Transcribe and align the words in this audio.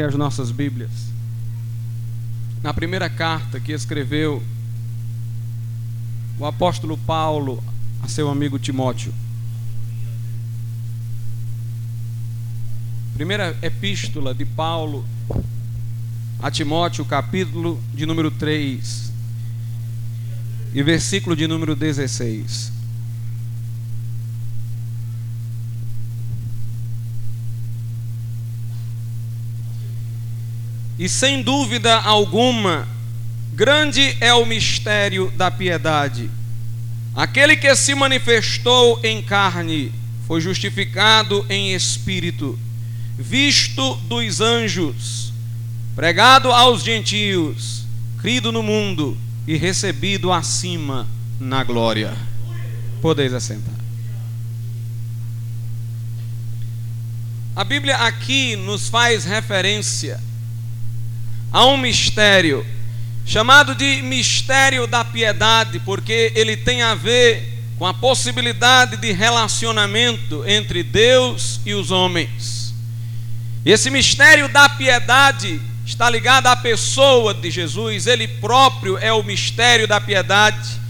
Coloquem 0.00 0.04
as 0.04 0.14
nossas 0.14 0.50
Bíblias. 0.50 0.90
Na 2.62 2.72
primeira 2.72 3.10
carta 3.10 3.60
que 3.60 3.72
escreveu 3.72 4.42
o 6.38 6.46
apóstolo 6.46 6.96
Paulo 6.96 7.62
a 8.02 8.08
seu 8.08 8.30
amigo 8.30 8.58
Timóteo. 8.58 9.12
Primeira 13.14 13.56
epístola 13.60 14.32
de 14.34 14.46
Paulo 14.46 15.04
a 16.42 16.50
Timóteo, 16.50 17.04
capítulo 17.04 17.78
de 17.92 18.06
número 18.06 18.30
3 18.30 19.12
e 20.72 20.82
versículo 20.82 21.36
de 21.36 21.46
número 21.46 21.76
16. 21.76 22.79
E 31.00 31.08
sem 31.08 31.42
dúvida 31.42 31.98
alguma, 31.98 32.86
grande 33.54 34.18
é 34.20 34.34
o 34.34 34.44
mistério 34.44 35.32
da 35.34 35.50
piedade. 35.50 36.30
Aquele 37.16 37.56
que 37.56 37.74
se 37.74 37.94
manifestou 37.94 39.00
em 39.02 39.22
carne 39.22 39.94
foi 40.26 40.42
justificado 40.42 41.46
em 41.48 41.72
espírito, 41.72 42.58
visto 43.18 43.94
dos 44.10 44.42
anjos, 44.42 45.32
pregado 45.96 46.52
aos 46.52 46.84
gentios, 46.84 47.86
crido 48.20 48.52
no 48.52 48.62
mundo 48.62 49.16
e 49.46 49.56
recebido 49.56 50.30
acima 50.30 51.08
na 51.40 51.64
glória. 51.64 52.14
Podeis 53.00 53.32
assentar. 53.32 53.74
A 57.56 57.64
Bíblia 57.64 57.96
aqui 57.96 58.54
nos 58.54 58.90
faz 58.90 59.24
referência 59.24 60.20
a 61.52 61.66
um 61.66 61.76
mistério 61.76 62.66
chamado 63.24 63.74
de 63.74 64.02
mistério 64.02 64.86
da 64.86 65.04
piedade, 65.04 65.78
porque 65.80 66.32
ele 66.34 66.56
tem 66.56 66.82
a 66.82 66.94
ver 66.94 67.58
com 67.78 67.86
a 67.86 67.94
possibilidade 67.94 68.96
de 68.96 69.12
relacionamento 69.12 70.44
entre 70.46 70.82
Deus 70.82 71.60
e 71.64 71.72
os 71.72 71.90
homens. 71.90 72.74
Esse 73.64 73.88
mistério 73.88 74.48
da 74.48 74.68
piedade 74.68 75.60
está 75.86 76.10
ligado 76.10 76.46
à 76.46 76.56
pessoa 76.56 77.32
de 77.32 77.50
Jesus, 77.50 78.06
ele 78.06 78.26
próprio 78.26 78.98
é 78.98 79.12
o 79.12 79.22
mistério 79.22 79.86
da 79.86 80.00
piedade, 80.00 80.80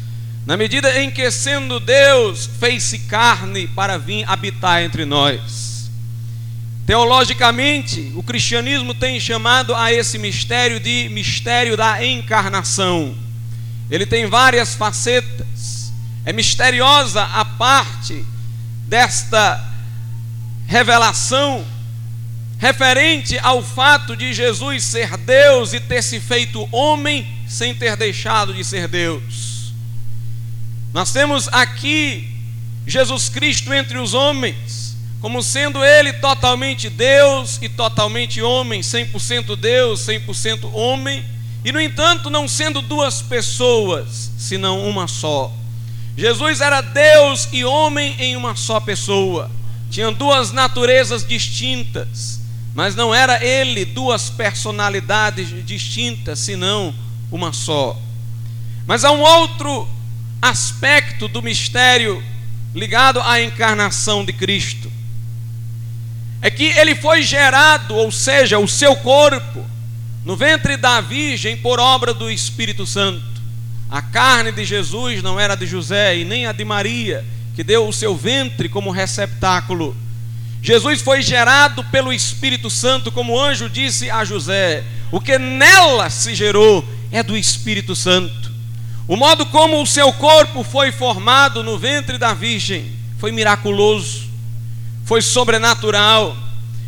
na 0.46 0.56
medida 0.56 1.00
em 1.00 1.10
que, 1.10 1.30
sendo 1.30 1.78
Deus, 1.78 2.48
fez-se 2.58 3.00
carne 3.00 3.68
para 3.68 3.98
vir 3.98 4.24
habitar 4.26 4.82
entre 4.82 5.04
nós. 5.04 5.69
Teologicamente, 6.90 8.10
o 8.16 8.22
cristianismo 8.24 8.92
tem 8.92 9.20
chamado 9.20 9.76
a 9.76 9.92
esse 9.92 10.18
mistério 10.18 10.80
de 10.80 11.08
mistério 11.08 11.76
da 11.76 12.04
encarnação. 12.04 13.16
Ele 13.88 14.04
tem 14.04 14.26
várias 14.26 14.74
facetas. 14.74 15.92
É 16.24 16.32
misteriosa 16.32 17.22
a 17.22 17.44
parte 17.44 18.26
desta 18.88 19.64
revelação 20.66 21.64
referente 22.58 23.38
ao 23.38 23.62
fato 23.62 24.16
de 24.16 24.34
Jesus 24.34 24.82
ser 24.82 25.16
Deus 25.16 25.72
e 25.72 25.78
ter 25.78 26.02
se 26.02 26.18
feito 26.18 26.68
homem 26.72 27.24
sem 27.46 27.72
ter 27.72 27.96
deixado 27.96 28.52
de 28.52 28.64
ser 28.64 28.88
Deus. 28.88 29.72
Nós 30.92 31.12
temos 31.12 31.46
aqui 31.52 32.28
Jesus 32.84 33.28
Cristo 33.28 33.72
entre 33.72 33.96
os 33.96 34.12
homens 34.12 34.89
como 35.20 35.42
sendo 35.42 35.84
ele 35.84 36.14
totalmente 36.14 36.88
Deus 36.88 37.58
e 37.60 37.68
totalmente 37.68 38.40
homem, 38.40 38.80
100% 38.80 39.54
Deus, 39.54 40.00
100% 40.06 40.70
homem, 40.72 41.22
e 41.62 41.70
no 41.70 41.80
entanto 41.80 42.30
não 42.30 42.48
sendo 42.48 42.80
duas 42.80 43.20
pessoas, 43.20 44.30
senão 44.38 44.88
uma 44.88 45.06
só. 45.06 45.52
Jesus 46.16 46.62
era 46.62 46.80
Deus 46.80 47.48
e 47.52 47.64
homem 47.64 48.16
em 48.18 48.34
uma 48.34 48.56
só 48.56 48.80
pessoa. 48.80 49.50
Tinha 49.90 50.10
duas 50.10 50.52
naturezas 50.52 51.26
distintas, 51.26 52.40
mas 52.74 52.94
não 52.94 53.14
era 53.14 53.44
ele 53.44 53.84
duas 53.84 54.30
personalidades 54.30 55.48
distintas, 55.66 56.38
senão 56.38 56.94
uma 57.30 57.52
só. 57.52 57.94
Mas 58.86 59.04
há 59.04 59.10
um 59.10 59.20
outro 59.20 59.86
aspecto 60.40 61.28
do 61.28 61.42
mistério 61.42 62.24
ligado 62.74 63.20
à 63.20 63.42
encarnação 63.42 64.24
de 64.24 64.32
Cristo 64.32 64.90
é 66.42 66.50
que 66.50 66.64
ele 66.64 66.94
foi 66.94 67.22
gerado, 67.22 67.94
ou 67.94 68.10
seja, 68.10 68.58
o 68.58 68.66
seu 68.66 68.96
corpo, 68.96 69.64
no 70.24 70.36
ventre 70.36 70.76
da 70.76 71.00
Virgem 71.00 71.56
por 71.56 71.78
obra 71.78 72.14
do 72.14 72.30
Espírito 72.30 72.86
Santo. 72.86 73.22
A 73.90 74.00
carne 74.00 74.52
de 74.52 74.64
Jesus 74.64 75.22
não 75.22 75.38
era 75.38 75.54
de 75.54 75.66
José 75.66 76.18
e 76.18 76.24
nem 76.24 76.46
a 76.46 76.52
de 76.52 76.64
Maria, 76.64 77.24
que 77.54 77.64
deu 77.64 77.86
o 77.86 77.92
seu 77.92 78.16
ventre 78.16 78.68
como 78.68 78.90
receptáculo. 78.90 79.96
Jesus 80.62 81.00
foi 81.00 81.22
gerado 81.22 81.82
pelo 81.84 82.12
Espírito 82.12 82.70
Santo, 82.70 83.10
como 83.10 83.34
o 83.34 83.40
anjo 83.40 83.68
disse 83.68 84.10
a 84.10 84.24
José: 84.24 84.84
o 85.10 85.20
que 85.20 85.38
nela 85.38 86.08
se 86.08 86.34
gerou 86.34 86.86
é 87.10 87.22
do 87.22 87.36
Espírito 87.36 87.96
Santo. 87.96 88.50
O 89.08 89.16
modo 89.16 89.44
como 89.46 89.82
o 89.82 89.86
seu 89.86 90.12
corpo 90.12 90.62
foi 90.62 90.92
formado 90.92 91.64
no 91.64 91.76
ventre 91.76 92.16
da 92.16 92.32
Virgem 92.32 92.92
foi 93.18 93.32
miraculoso 93.32 94.29
foi 95.10 95.20
sobrenatural. 95.20 96.36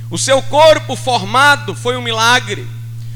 O 0.08 0.16
seu 0.16 0.40
corpo 0.42 0.94
formado 0.94 1.74
foi 1.74 1.96
um 1.96 2.00
milagre. 2.00 2.64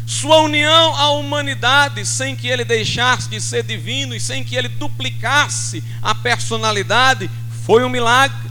Sua 0.04 0.40
união 0.40 0.96
à 0.96 1.10
humanidade, 1.10 2.04
sem 2.04 2.34
que 2.34 2.48
ele 2.48 2.64
deixasse 2.64 3.28
de 3.28 3.40
ser 3.40 3.62
divino 3.62 4.16
e 4.16 4.18
sem 4.18 4.42
que 4.42 4.56
ele 4.56 4.66
duplicasse 4.66 5.84
a 6.02 6.12
personalidade, 6.12 7.30
foi 7.64 7.84
um 7.84 7.88
milagre. 7.88 8.50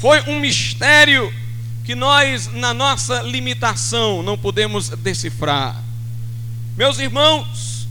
Foi 0.00 0.20
um 0.28 0.38
mistério 0.38 1.34
que 1.84 1.96
nós, 1.96 2.46
na 2.52 2.72
nossa 2.72 3.22
limitação, 3.22 4.22
não 4.22 4.38
podemos 4.38 4.90
decifrar. 4.90 5.82
Meus 6.76 7.00
irmãos 7.00 7.88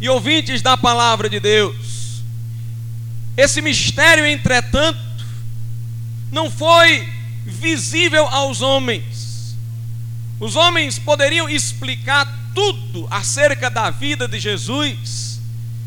e 0.00 0.08
ouvintes 0.08 0.62
da 0.62 0.74
palavra 0.74 1.28
de 1.28 1.38
Deus, 1.38 2.22
esse 3.36 3.60
mistério, 3.60 4.24
entretanto, 4.24 4.98
não 6.32 6.50
foi 6.50 7.14
visível 7.46 8.26
aos 8.26 8.60
homens. 8.60 9.56
Os 10.40 10.56
homens 10.56 10.98
poderiam 10.98 11.48
explicar 11.48 12.26
tudo 12.54 13.06
acerca 13.10 13.70
da 13.70 13.88
vida 13.88 14.26
de 14.26 14.38
Jesus 14.38 15.40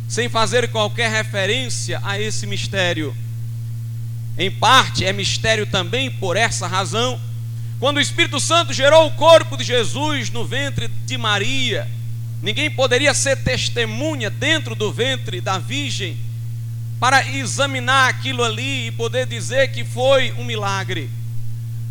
sem 0.08 0.28
fazer 0.28 0.70
qualquer 0.70 1.12
referência 1.12 2.02
a 2.04 2.20
esse 2.20 2.48
mistério. 2.48 3.16
Em 4.38 4.50
parte 4.50 5.06
é 5.06 5.14
mistério 5.14 5.68
também 5.68 6.10
por 6.10 6.36
essa 6.36 6.66
razão. 6.66 7.20
Quando 7.80 7.98
o 7.98 8.02
Espírito 8.02 8.40
Santo 8.40 8.74
gerou 8.74 9.06
o 9.06 9.12
corpo 9.12 9.56
de 9.56 9.64
Jesus 9.64 10.32
no 10.32 10.46
ventre 10.46 10.88
de 10.88 11.18
Maria, 11.18 11.88
ninguém 12.42 12.72
poderia 12.72 13.14
ser 13.14 13.44
testemunha 13.44 14.30
dentro 14.30 14.74
do 14.74 14.92
ventre 14.92 15.42
da 15.42 15.60
Virgem 15.60 16.18
para 17.00 17.28
examinar 17.30 18.10
aquilo 18.10 18.44
ali 18.44 18.88
e 18.88 18.92
poder 18.92 19.28
dizer 19.28 19.72
que 19.72 19.86
foi 19.86 20.32
um 20.34 20.44
milagre. 20.44 21.10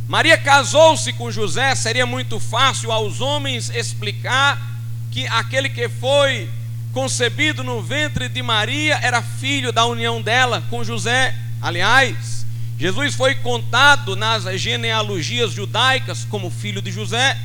Maria 0.08 0.38
casou-se 0.38 1.12
com 1.12 1.30
José, 1.30 1.74
seria 1.74 2.06
muito 2.06 2.41
fácil 2.41 2.91
aos 2.91 3.20
homens 3.20 3.69
explicar 3.69 4.58
que 5.10 5.26
aquele 5.26 5.69
que 5.69 5.86
foi 5.86 6.48
concebido 6.94 7.62
no 7.62 7.82
ventre 7.82 8.26
de 8.26 8.42
Maria 8.42 8.98
era 9.02 9.20
filho 9.20 9.70
da 9.70 9.84
união 9.84 10.22
dela 10.22 10.64
com 10.70 10.82
José. 10.82 11.34
Aliás, 11.60 12.46
Jesus 12.78 13.14
foi 13.14 13.34
contado 13.34 14.16
nas 14.16 14.44
genealogias 14.58 15.52
judaicas 15.52 16.25
como 16.25 16.48
filho 16.48 16.80
de 16.80 16.90
José. 16.90 17.36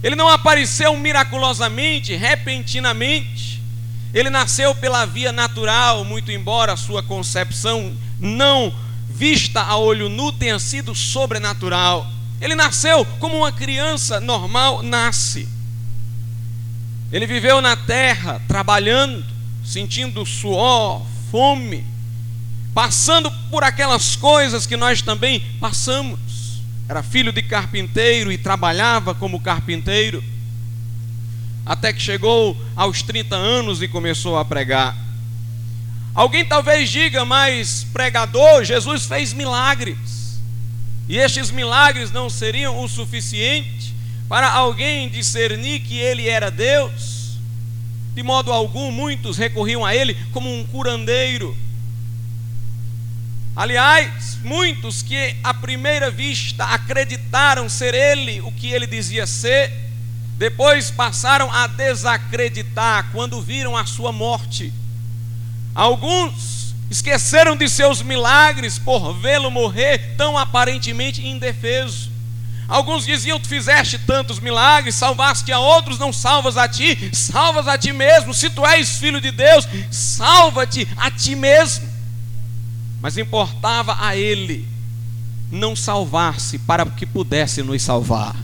Ele 0.00 0.14
não 0.14 0.28
apareceu 0.28 0.96
miraculosamente, 0.96 2.14
repentinamente. 2.14 3.60
Ele 4.14 4.30
nasceu 4.30 4.76
pela 4.76 5.04
via 5.06 5.32
natural, 5.32 6.04
muito 6.04 6.30
embora 6.30 6.74
a 6.74 6.76
sua 6.76 7.02
concepção 7.02 7.92
não 8.20 8.72
vista 9.14 9.60
a 9.60 9.76
olho 9.76 10.08
nu 10.08 10.32
tenha 10.32 10.58
sido 10.58 10.94
sobrenatural. 10.94 12.06
Ele 12.40 12.54
nasceu 12.54 13.04
como 13.20 13.36
uma 13.36 13.52
criança 13.52 14.20
normal 14.20 14.82
nasce. 14.82 15.48
Ele 17.12 17.26
viveu 17.26 17.60
na 17.60 17.76
terra, 17.76 18.40
trabalhando, 18.48 19.24
sentindo 19.64 20.24
suor, 20.24 21.02
fome, 21.30 21.84
passando 22.74 23.30
por 23.50 23.62
aquelas 23.62 24.16
coisas 24.16 24.66
que 24.66 24.76
nós 24.76 25.02
também 25.02 25.40
passamos. 25.60 26.18
Era 26.88 27.02
filho 27.02 27.32
de 27.32 27.42
carpinteiro 27.42 28.32
e 28.32 28.38
trabalhava 28.38 29.14
como 29.14 29.40
carpinteiro, 29.40 30.24
até 31.64 31.92
que 31.92 32.02
chegou 32.02 32.56
aos 32.74 33.02
30 33.02 33.36
anos 33.36 33.82
e 33.82 33.88
começou 33.88 34.36
a 34.38 34.44
pregar. 34.44 35.01
Alguém 36.14 36.44
talvez 36.44 36.90
diga, 36.90 37.24
mas 37.24 37.86
pregador, 37.92 38.64
Jesus 38.64 39.06
fez 39.06 39.32
milagres. 39.32 40.40
E 41.08 41.16
estes 41.16 41.50
milagres 41.50 42.10
não 42.10 42.28
seriam 42.28 42.82
o 42.82 42.88
suficiente 42.88 43.94
para 44.28 44.50
alguém 44.50 45.08
discernir 45.08 45.80
que 45.80 45.98
ele 45.98 46.28
era 46.28 46.50
Deus. 46.50 47.38
De 48.14 48.22
modo 48.22 48.52
algum, 48.52 48.92
muitos 48.92 49.38
recorriam 49.38 49.84
a 49.84 49.94
ele 49.94 50.14
como 50.32 50.52
um 50.52 50.64
curandeiro. 50.64 51.56
Aliás, 53.56 54.38
muitos 54.42 55.02
que 55.02 55.36
à 55.42 55.52
primeira 55.52 56.10
vista 56.10 56.64
acreditaram 56.64 57.68
ser 57.68 57.94
ele 57.94 58.40
o 58.42 58.52
que 58.52 58.70
ele 58.72 58.86
dizia 58.86 59.26
ser, 59.26 59.70
depois 60.36 60.90
passaram 60.90 61.50
a 61.52 61.66
desacreditar 61.66 63.10
quando 63.12 63.40
viram 63.40 63.76
a 63.76 63.84
sua 63.84 64.12
morte. 64.12 64.72
Alguns 65.74 66.74
esqueceram 66.90 67.56
de 67.56 67.68
seus 67.68 68.02
milagres 68.02 68.78
por 68.78 69.14
vê-lo 69.14 69.50
morrer 69.50 70.14
tão 70.16 70.36
aparentemente 70.36 71.26
indefeso. 71.26 72.10
Alguns 72.68 73.04
diziam: 73.04 73.38
Tu 73.40 73.48
fizeste 73.48 73.98
tantos 73.98 74.38
milagres, 74.38 74.94
salvaste 74.94 75.50
a 75.52 75.58
outros, 75.58 75.98
não 75.98 76.12
salvas 76.12 76.56
a 76.56 76.68
ti, 76.68 77.10
salvas 77.12 77.68
a 77.68 77.76
ti 77.76 77.92
mesmo. 77.92 78.32
Se 78.32 78.50
tu 78.50 78.64
és 78.66 78.96
filho 78.98 79.20
de 79.20 79.30
Deus, 79.30 79.66
salva-te 79.90 80.86
a 80.96 81.10
ti 81.10 81.34
mesmo. 81.34 81.88
Mas 83.00 83.18
importava 83.18 83.96
a 84.00 84.16
ele 84.16 84.68
não 85.50 85.76
salvar-se 85.76 86.58
para 86.58 86.86
que 86.86 87.04
pudesse 87.04 87.62
nos 87.62 87.82
salvar. 87.82 88.34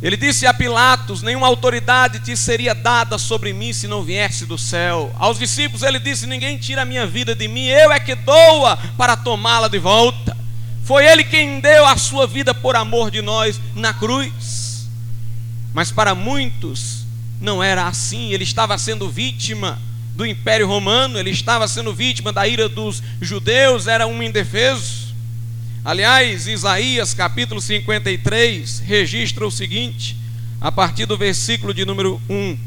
Ele 0.00 0.16
disse 0.16 0.46
a 0.46 0.54
Pilatos: 0.54 1.22
Nenhuma 1.22 1.46
autoridade 1.46 2.20
te 2.20 2.36
seria 2.36 2.74
dada 2.74 3.18
sobre 3.18 3.52
mim 3.52 3.72
se 3.72 3.88
não 3.88 4.02
viesse 4.02 4.46
do 4.46 4.56
céu. 4.56 5.12
Aos 5.18 5.38
discípulos 5.38 5.82
ele 5.82 5.98
disse: 5.98 6.26
Ninguém 6.26 6.56
tira 6.56 6.82
a 6.82 6.84
minha 6.84 7.06
vida 7.06 7.34
de 7.34 7.48
mim, 7.48 7.66
eu 7.66 7.90
é 7.90 7.98
que 7.98 8.14
dou-a 8.14 8.76
para 8.96 9.16
tomá-la 9.16 9.68
de 9.68 9.78
volta. 9.78 10.36
Foi 10.84 11.06
ele 11.06 11.24
quem 11.24 11.60
deu 11.60 11.84
a 11.84 11.96
sua 11.96 12.26
vida 12.26 12.54
por 12.54 12.76
amor 12.76 13.10
de 13.10 13.20
nós 13.20 13.60
na 13.74 13.92
cruz. 13.92 14.88
Mas 15.74 15.90
para 15.90 16.14
muitos 16.14 17.04
não 17.40 17.62
era 17.62 17.86
assim, 17.86 18.32
ele 18.32 18.44
estava 18.44 18.78
sendo 18.78 19.08
vítima 19.08 19.78
do 20.14 20.26
Império 20.26 20.66
Romano, 20.66 21.18
ele 21.18 21.30
estava 21.30 21.68
sendo 21.68 21.94
vítima 21.94 22.32
da 22.32 22.48
ira 22.48 22.68
dos 22.68 23.02
judeus, 23.20 23.86
era 23.86 24.06
um 24.06 24.22
indefeso. 24.22 24.97
Aliás, 25.88 26.46
Isaías 26.46 27.14
capítulo 27.14 27.62
53 27.62 28.80
registra 28.80 29.46
o 29.46 29.50
seguinte, 29.50 30.18
a 30.60 30.70
partir 30.70 31.06
do 31.06 31.16
versículo 31.16 31.72
de 31.72 31.86
número 31.86 32.20
1, 32.28 32.58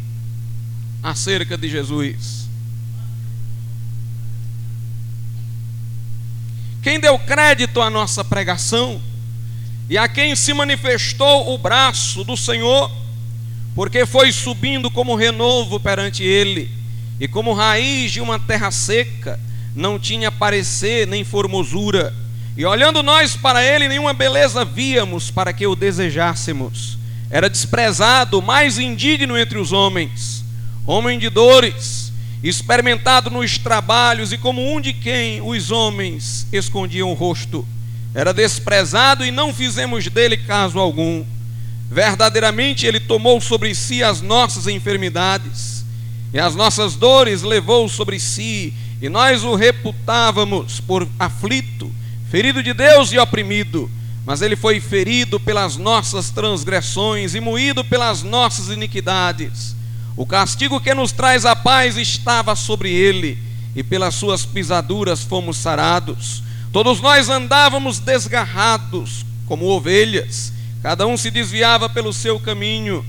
acerca 1.04 1.56
de 1.56 1.70
Jesus. 1.70 2.50
Quem 6.82 7.00
deu 7.00 7.20
crédito 7.20 7.80
à 7.80 7.92
nossa 7.92 8.26
pregação 8.26 9.00
e 9.88 10.00
a 10.00 10.08
quem 10.08 10.36
se 10.36 10.52
manifestou 10.52 11.54
o 11.54 11.60
braço 11.60 12.24
do 12.24 12.36
Senhor, 12.36 12.92
porque 13.76 14.04
foi 14.04 14.32
subindo 14.32 14.90
como 14.90 15.14
renovo 15.14 15.80
perante 15.80 16.24
ele, 16.24 16.72
e 17.20 17.28
como 17.28 17.54
raiz 17.54 18.14
de 18.14 18.20
uma 18.20 18.40
terra 18.40 18.72
seca, 18.72 19.40
não 19.76 20.00
tinha 20.00 20.32
parecer 20.32 21.06
nem 21.06 21.24
formosura 21.24 22.20
e 22.56 22.66
olhando 22.66 23.02
nós 23.02 23.36
para 23.36 23.64
ele, 23.64 23.88
nenhuma 23.88 24.14
beleza 24.14 24.66
víamos 24.66 25.32
para 25.32 25.54
que 25.54 25.66
o 25.66 25.76
desejássemos. 25.76 26.98
Era 27.30 27.50
desprezado, 27.50 28.42
mais 28.42 28.78
indigno 28.78 29.38
entre 29.38 29.58
os 29.58 29.72
homens, 29.72 30.44
homem 30.86 31.18
de 31.18 31.30
dores, 31.30 32.12
experimentado 32.44 33.30
nos 33.30 33.58
trabalhos 33.58 34.34
e 34.34 34.38
como 34.38 34.74
um 34.74 34.82
de 34.82 34.92
quem 34.92 35.42
os 35.42 35.72
homens 35.72 36.46
escondiam 36.52 37.10
o 37.10 37.14
rosto. 37.14 37.66
Era 38.14 38.34
desprezado 38.34 39.26
e 39.26 39.32
não 39.32 39.54
fizemos 39.54 40.06
dele 40.08 40.36
caso 40.36 40.78
algum. 40.78 41.24
Verdadeiramente 41.90 42.86
ele 42.86 43.00
tomou 43.00 43.40
sobre 43.40 43.74
si 43.74 44.04
as 44.04 44.22
nossas 44.22 44.68
enfermidades 44.68 45.86
e 46.34 46.40
as 46.40 46.54
nossas 46.54 46.96
dores 46.96 47.44
levou 47.44 47.88
sobre 47.88 48.20
si, 48.20 48.74
e 49.02 49.08
nós 49.08 49.44
o 49.44 49.56
reputávamos 49.56 50.80
por 50.82 51.08
aflito 51.18 51.92
ferido 52.32 52.64
de 52.64 52.74
Deus 52.74 53.12
e 53.12 53.20
oprimido, 53.20 53.92
mas 54.26 54.42
ele 54.42 54.56
foi 54.56 54.80
ferido 54.80 55.38
pelas 55.38 55.76
nossas 55.76 56.30
transgressões 56.30 57.36
e 57.36 57.42
moído 57.42 57.84
pelas 57.84 58.24
nossas 58.24 58.70
iniquidades. 58.70 59.76
O 60.16 60.26
castigo 60.26 60.80
que 60.80 60.94
nos 60.94 61.12
traz 61.12 61.46
a 61.46 61.58
paz 61.58 61.98
estava 61.98 62.56
sobre 62.56 62.90
ele, 62.90 63.38
e 63.76 63.84
pelas 63.84 64.16
suas 64.16 64.46
pisaduras 64.46 65.24
fomos 65.24 65.58
sarados. 65.58 66.42
Todos 66.72 67.02
nós 67.02 67.28
andávamos 67.28 68.00
desgarrados, 68.00 69.26
como 69.46 69.66
ovelhas, 69.66 70.54
cada 70.82 71.06
um 71.06 71.18
se 71.18 71.30
desviava 71.30 71.90
pelo 71.90 72.14
seu 72.14 72.40
caminho, 72.40 73.06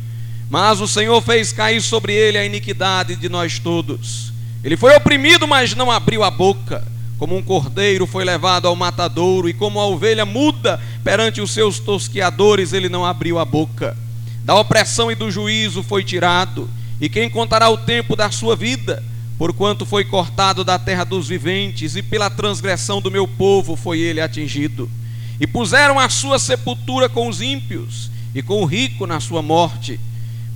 mas 0.51 0.81
o 0.81 0.89
Senhor 0.89 1.23
fez 1.23 1.53
cair 1.53 1.81
sobre 1.81 2.13
ele 2.13 2.39
a 2.39 2.45
iniquidade 2.45 3.15
de 3.15 3.29
nós 3.29 3.61
todos. 3.61 4.33
Ele 4.65 4.77
foi 4.77 4.97
oprimido, 4.97 5.47
mas 5.47 5.77
não 5.77 5.93
abriu 5.93 6.25
a 6.25 6.31
boca. 6.31 6.92
Como 7.23 7.37
um 7.37 7.43
cordeiro 7.43 8.05
foi 8.05 8.25
levado 8.25 8.67
ao 8.67 8.75
matadouro, 8.75 9.49
e 9.49 9.55
como 9.55 9.79
a 9.79 9.87
ovelha 9.87 10.27
muda 10.27 10.81
perante 11.05 11.41
os 11.41 11.53
seus 11.53 11.79
tosqueadores, 11.79 12.73
ele 12.73 12.89
não 12.89 13.07
abriu 13.07 13.39
a 13.39 13.45
boca. 13.45 13.97
Da 14.45 14.57
opressão 14.57 15.09
e 15.09 15.15
do 15.15 15.31
juízo 15.31 15.85
foi 15.85 16.03
tirado, 16.03 16.69
e 17.01 17.09
quem 17.09 17.31
contará 17.31 17.71
o 17.71 17.77
tempo 17.77 18.17
da 18.17 18.29
sua 18.33 18.57
vida? 18.57 19.05
Porquanto 19.39 19.87
foi 19.87 20.05
cortado 20.05 20.65
da 20.65 20.81
terra 20.81 21.05
dos 21.05 21.29
viventes, 21.29 21.95
e 21.95 22.03
pela 22.03 22.29
transgressão 22.29 23.01
do 23.01 23.09
meu 23.09 23.29
povo 23.29 23.77
foi 23.77 24.01
ele 24.01 24.21
atingido. 24.21 24.91
E 25.39 25.47
puseram 25.47 26.01
a 26.01 26.09
sua 26.09 26.41
sepultura 26.41 27.09
com 27.09 27.29
os 27.29 27.41
ímpios, 27.41 28.11
e 28.35 28.43
com 28.43 28.61
o 28.63 28.67
rico 28.67 29.07
na 29.07 29.21
sua 29.21 29.43
morte. 29.43 30.01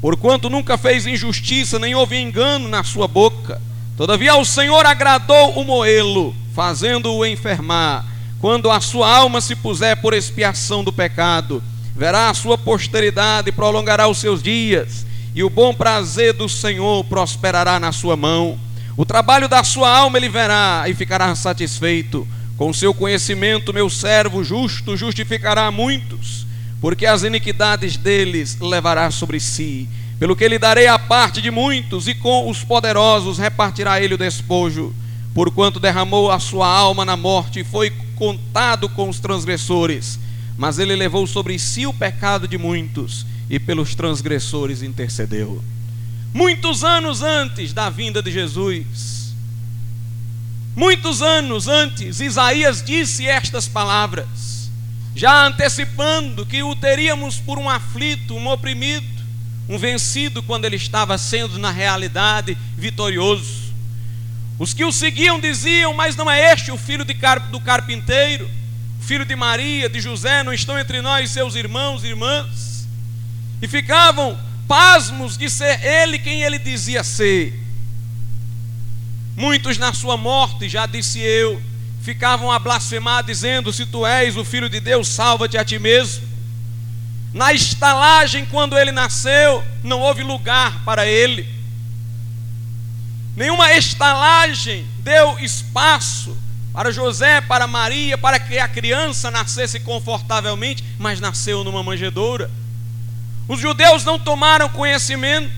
Porquanto 0.01 0.51
nunca 0.51 0.77
fez 0.77 1.07
injustiça, 1.07 1.79
nem 1.79 1.95
houve 1.95 2.21
engano 2.21 2.69
na 2.69 2.83
sua 2.83 3.07
boca. 3.07 3.63
Todavia 3.97 4.35
o 4.35 4.45
Senhor 4.45 4.85
agradou 4.85 5.61
o 5.61 5.65
moê-lo 5.65 6.35
fazendo-o 6.57 7.27
enfermar. 7.27 8.03
Quando 8.41 8.71
a 8.71 8.81
sua 8.81 9.15
alma 9.15 9.43
se 9.43 9.55
puser 9.55 10.01
por 10.01 10.15
expiação 10.15 10.83
do 10.83 10.91
pecado, 10.91 11.63
verá 11.95 12.31
a 12.31 12.35
sua 12.35 12.57
posteridade 12.57 13.51
e 13.51 13.53
prolongará 13.53 14.09
os 14.09 14.17
seus 14.17 14.43
dias, 14.43 15.05
e 15.35 15.45
o 15.45 15.51
bom 15.51 15.75
prazer 15.75 16.33
do 16.33 16.49
Senhor 16.49 17.05
prosperará 17.05 17.79
na 17.79 17.93
sua 17.93 18.17
mão. 18.17 18.59
O 18.97 19.05
trabalho 19.05 19.51
da 19.51 19.63
sua 19.63 19.95
alma 19.95 20.17
ele 20.17 20.31
verá 20.31 20.85
e 20.89 20.95
ficará 20.95 21.35
satisfeito. 21.35 22.27
Com 22.57 22.73
seu 22.73 22.95
conhecimento, 22.95 23.75
meu 23.75 23.91
servo 23.91 24.43
justo 24.43 24.97
justificará 24.97 25.71
muitos, 25.71 26.47
porque 26.81 27.05
as 27.05 27.23
iniquidades 27.23 27.99
deles 27.99 28.59
levará 28.59 29.11
sobre 29.11 29.41
si. 29.41 29.87
Pelo 30.19 30.35
que 30.35 30.49
lhe 30.49 30.59
darei 30.59 30.87
a 30.87 30.99
parte 30.99 31.43
de 31.43 31.51
muitos, 31.51 32.09
e 32.09 32.15
com 32.15 32.49
os 32.49 32.65
poderosos 32.65 33.37
repartirá 33.37 34.01
ele 34.01 34.15
o 34.15 34.19
despojo 34.19 34.95
porquanto 35.37 35.79
derramou 35.79 36.33
a 36.33 36.41
sua 36.41 36.67
alma 36.67 37.05
na 37.05 37.15
morte 37.15 37.61
e 37.61 37.65
foi 37.65 37.91
contado 38.15 38.89
com 38.89 39.07
os 39.07 39.21
transgressores. 39.21 40.19
Mas 40.57 40.79
ele 40.79 40.97
levou 40.97 41.27
sobre 41.27 41.59
si 41.59 41.87
o 41.87 41.93
pecado 41.93 42.49
de 42.49 42.57
muitos 42.57 43.27
e 43.51 43.61
pelos 43.61 43.95
transgressores 43.95 44.81
intercedeu. 44.81 45.63
Muitos 46.33 46.83
anos 46.83 47.21
antes 47.21 47.75
da 47.75 47.91
vinda 47.91 48.23
de 48.23 48.33
Jesus, 48.33 49.35
muitos 50.75 51.21
anos 51.21 51.69
antes, 51.69 52.19
Isaías 52.19 52.83
disse 52.83 53.27
estas 53.27 53.69
palavras, 53.69 54.71
já 55.15 55.47
antecipando 55.47 56.47
que 56.47 56.63
o 56.63 56.75
teríamos 56.75 57.37
por 57.37 57.59
um 57.59 57.69
aflito, 57.69 58.35
um 58.35 58.49
oprimido, 58.49 59.07
um 59.69 59.77
vencido, 59.77 60.43
quando 60.43 60.65
ele 60.65 60.77
estava 60.77 61.19
sendo, 61.19 61.59
na 61.59 61.71
realidade, 61.71 62.57
vitorioso. 62.75 63.66
Os 64.59 64.73
que 64.73 64.85
o 64.85 64.93
seguiam 64.93 65.39
diziam: 65.39 65.93
Mas 65.95 66.17
não 66.17 66.31
é 66.31 66.53
este 66.53 66.71
o 66.71 66.79
filho 66.79 67.05
car 67.15 67.41
do 67.51 67.61
carpinteiro, 67.61 68.49
filho 69.01 69.25
de 69.25 69.37
Maria, 69.37 69.89
de 69.89 70.01
José, 70.01 70.43
não 70.43 70.53
estão 70.53 70.79
entre 70.79 71.01
nós 71.01 71.31
seus 71.31 71.55
irmãos 71.55 72.03
e 72.03 72.09
irmãs? 72.09 72.89
E 73.61 73.69
ficavam 73.69 74.39
pasmos 74.67 75.37
de 75.37 75.49
ser 75.49 75.85
ele 75.85 76.19
quem 76.19 76.43
ele 76.43 76.59
dizia 76.59 77.05
ser. 77.05 77.63
Muitos 79.37 79.77
na 79.77 79.93
sua 79.93 80.17
morte, 80.17 80.69
já 80.69 80.87
disse 80.87 81.21
eu, 81.21 81.63
ficavam 82.03 82.51
a 82.51 82.59
blasfemar, 82.59 83.23
dizendo: 83.23 83.73
Se 83.73 83.85
tu 83.85 84.07
és 84.07 84.37
o 84.37 84.45
filho 84.45 84.69
de 84.69 84.81
Deus, 84.81 85.09
salva-te 85.09 85.59
a 85.59 85.65
ti 85.65 85.79
mesmo. 85.79 86.27
Na 87.35 87.53
estalagem, 87.53 88.47
quando 88.47 88.79
ele 88.79 88.91
nasceu, 88.91 89.63
não 89.85 90.01
houve 90.01 90.23
lugar 90.23 90.83
para 90.85 91.07
ele. 91.07 91.56
Nenhuma 93.37 93.71
estalagem 93.75 94.87
deu 95.01 95.39
espaço 95.39 96.35
para 96.73 96.91
José, 96.91 97.43
para 97.43 97.67
Maria, 97.67 98.17
para 98.17 98.41
que 98.41 98.59
a 98.59 98.67
criança 98.67 99.31
nascesse 99.31 99.79
confortavelmente, 99.81 100.83
mas 100.99 101.21
nasceu 101.21 101.63
numa 101.63 101.83
manjedoura. 101.83 102.51
Os 103.47 103.61
judeus 103.61 104.05
não 104.05 104.19
tomaram 104.19 104.71
conhecimento, 104.71 105.53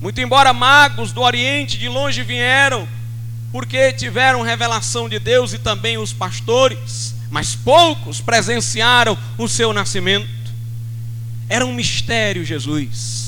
muito 0.00 0.18
embora 0.20 0.54
magos 0.54 1.12
do 1.12 1.20
Oriente 1.20 1.78
de 1.78 1.88
longe 1.88 2.22
vieram, 2.22 2.88
porque 3.52 3.92
tiveram 3.92 4.42
revelação 4.42 5.06
de 5.06 5.18
Deus 5.18 5.52
e 5.52 5.58
também 5.58 5.98
os 5.98 6.14
pastores, 6.14 7.14
mas 7.30 7.54
poucos 7.54 8.20
presenciaram 8.20 9.16
o 9.36 9.46
seu 9.46 9.74
nascimento. 9.74 10.28
Era 11.48 11.66
um 11.66 11.74
mistério, 11.74 12.44
Jesus. 12.44 13.19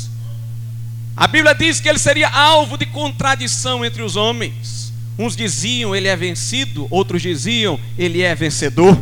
A 1.17 1.27
Bíblia 1.27 1.55
diz 1.55 1.79
que 1.79 1.89
ele 1.89 1.99
seria 1.99 2.29
alvo 2.29 2.79
de 2.79 2.87
contradição 2.87 3.85
entre 3.85 4.03
os 4.03 4.17
homens. 4.17 4.93
Uns 5.19 5.37
diziam 5.37 5.95
ele 5.95 6.09
é 6.09 6.17
vencido, 6.17 6.87
outros 6.91 7.21
diziam 7.21 7.79
ele 7.99 8.23
é 8.23 8.35
vencedor. 8.35 8.99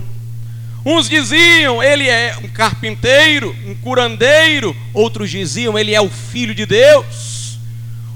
Uns 0.84 1.08
diziam 1.08 1.82
ele 1.82 2.08
é 2.08 2.36
um 2.42 2.48
carpinteiro, 2.48 3.54
um 3.66 3.74
curandeiro, 3.74 4.74
outros 4.92 5.30
diziam 5.30 5.78
ele 5.78 5.94
é 5.94 6.00
o 6.00 6.08
filho 6.08 6.54
de 6.54 6.66
Deus. 6.66 7.58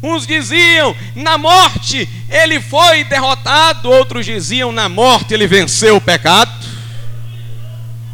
Uns 0.02 0.26
diziam 0.26 0.94
na 1.14 1.38
morte 1.38 2.08
ele 2.28 2.60
foi 2.60 3.04
derrotado, 3.04 3.90
outros 3.90 4.26
diziam 4.26 4.72
na 4.72 4.88
morte 4.88 5.32
ele 5.32 5.46
venceu 5.46 5.96
o 5.96 6.00
pecado. 6.00 6.73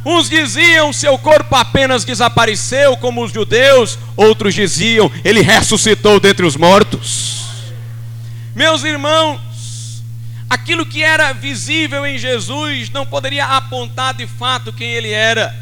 Uns 0.04 0.30
diziam 0.30 0.92
seu 0.92 1.18
corpo 1.18 1.54
apenas 1.54 2.04
desapareceu, 2.04 2.96
como 2.96 3.22
os 3.22 3.32
judeus, 3.32 3.98
outros 4.16 4.54
diziam 4.54 5.10
ele 5.22 5.42
ressuscitou 5.42 6.18
dentre 6.18 6.46
os 6.46 6.56
mortos. 6.56 7.44
Meus 8.54 8.82
irmãos, 8.82 10.02
aquilo 10.48 10.86
que 10.86 11.02
era 11.02 11.32
visível 11.32 12.06
em 12.06 12.18
Jesus 12.18 12.88
não 12.88 13.04
poderia 13.04 13.44
apontar 13.44 14.14
de 14.14 14.26
fato 14.26 14.72
quem 14.72 14.88
ele 14.88 15.10
era, 15.10 15.54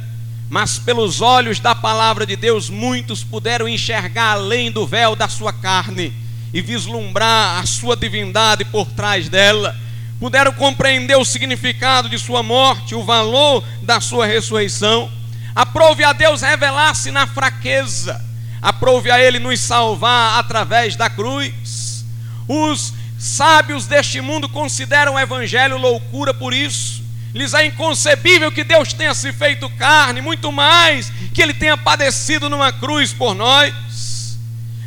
mas 0.49 0.79
pelos 0.79 1.21
olhos 1.21 1.59
da 1.59 1.75
palavra 1.75 2.25
de 2.25 2.37
Deus, 2.37 2.71
muitos 2.71 3.25
puderam 3.25 3.69
enxergar 3.69 4.33
além 4.33 4.71
do 4.71 4.87
véu 4.87 5.17
da 5.17 5.29
sua 5.29 5.53
carne 5.53 6.13
e 6.55 6.63
vislumbrar 6.63 7.59
a 7.61 7.67
sua 7.67 7.97
divindade 7.97 8.65
por 8.65 8.87
trás 8.87 9.29
dela 9.29 9.77
puderam 10.19 10.53
compreender 10.53 11.17
o 11.17 11.25
significado 11.25 12.09
de 12.09 12.19
sua 12.19 12.43
morte, 12.43 12.95
o 12.95 13.05
valor 13.05 13.65
da 13.83 14.01
sua 14.01 14.27
ressurreição. 14.27 15.11
Aprove 15.55 16.05
a 16.05 16.13
Deus 16.13 16.43
revelar-se 16.43 17.11
na 17.11 17.27
fraqueza, 17.27 18.25
aprove 18.61 19.11
a 19.11 19.21
Ele 19.21 19.39
nos 19.39 19.61
salvar 19.61 20.39
através 20.39 20.97
da 20.97 21.09
cruz. 21.09 22.05
Os 22.47 22.93
sábios 23.19 23.87
deste 23.87 24.21
mundo 24.21 24.49
consideram 24.49 25.15
o 25.15 25.19
Evangelho 25.19 25.77
loucura 25.77 26.33
por 26.35 26.53
isso. 26.53 27.03
Lhes 27.35 27.55
é 27.55 27.67
inconcebível 27.67 28.51
que 28.51 28.65
Deus 28.65 28.93
tenha 28.93 29.15
se 29.15 29.33
feito 29.33 29.69
carne, 29.71 30.21
muito 30.21 30.51
mais 30.51 31.13
que 31.33 31.43
Ele 31.43 31.55
tenha 31.55 31.77
padecido 31.77 32.49
numa 32.49 32.73
cruz 32.73 33.13
por 33.13 33.35
nós. 33.35 34.39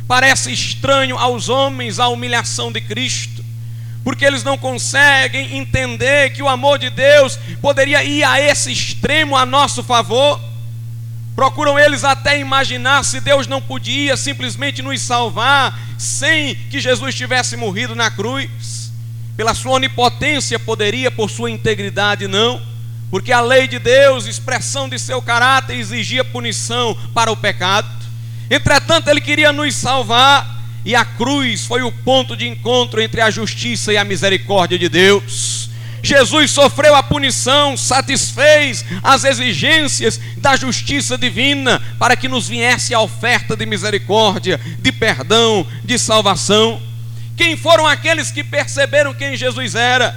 Parece 0.06 0.52
estranho 0.52 1.16
aos 1.16 1.48
homens 1.48 1.98
a 1.98 2.08
humilhação 2.08 2.70
de 2.70 2.80
Cristo 2.80 3.41
porque 4.04 4.24
eles 4.24 4.42
não 4.42 4.58
conseguem 4.58 5.56
entender 5.56 6.30
que 6.30 6.42
o 6.42 6.48
amor 6.48 6.78
de 6.78 6.90
Deus 6.90 7.38
poderia 7.60 8.02
ir 8.02 8.24
a 8.24 8.40
esse 8.40 8.72
extremo 8.72 9.36
a 9.36 9.46
nosso 9.46 9.82
favor. 9.82 10.40
Procuram 11.36 11.78
eles 11.78 12.04
até 12.04 12.38
imaginar 12.38 13.04
se 13.04 13.20
Deus 13.20 13.46
não 13.46 13.60
podia 13.60 14.16
simplesmente 14.16 14.82
nos 14.82 15.00
salvar 15.00 15.78
sem 15.96 16.54
que 16.54 16.80
Jesus 16.80 17.14
tivesse 17.14 17.56
morrido 17.56 17.94
na 17.94 18.10
cruz. 18.10 18.92
Pela 19.36 19.54
sua 19.54 19.72
onipotência 19.72 20.58
poderia, 20.58 21.10
por 21.10 21.30
sua 21.30 21.50
integridade 21.50 22.26
não, 22.26 22.60
porque 23.10 23.32
a 23.32 23.40
lei 23.40 23.66
de 23.66 23.78
Deus, 23.78 24.26
expressão 24.26 24.88
de 24.88 24.98
seu 24.98 25.22
caráter, 25.22 25.76
exigia 25.76 26.24
punição 26.24 26.96
para 27.14 27.30
o 27.30 27.36
pecado. 27.36 27.88
Entretanto, 28.50 29.08
ele 29.08 29.20
queria 29.20 29.52
nos 29.52 29.74
salvar 29.74 30.61
e 30.84 30.94
a 30.94 31.04
cruz 31.04 31.64
foi 31.64 31.82
o 31.82 31.92
ponto 31.92 32.36
de 32.36 32.48
encontro 32.48 33.00
entre 33.00 33.20
a 33.20 33.30
justiça 33.30 33.92
e 33.92 33.96
a 33.96 34.04
misericórdia 34.04 34.78
de 34.78 34.88
Deus. 34.88 35.70
Jesus 36.02 36.50
sofreu 36.50 36.96
a 36.96 37.02
punição, 37.02 37.76
satisfez 37.76 38.84
as 39.02 39.22
exigências 39.22 40.18
da 40.36 40.56
justiça 40.56 41.16
divina 41.16 41.80
para 41.98 42.16
que 42.16 42.26
nos 42.26 42.48
viesse 42.48 42.92
a 42.92 43.00
oferta 43.00 43.56
de 43.56 43.64
misericórdia, 43.64 44.60
de 44.80 44.90
perdão, 44.90 45.64
de 45.84 45.96
salvação. 45.96 46.82
Quem 47.36 47.56
foram 47.56 47.86
aqueles 47.86 48.32
que 48.32 48.42
perceberam 48.42 49.14
quem 49.14 49.36
Jesus 49.36 49.76
era? 49.76 50.16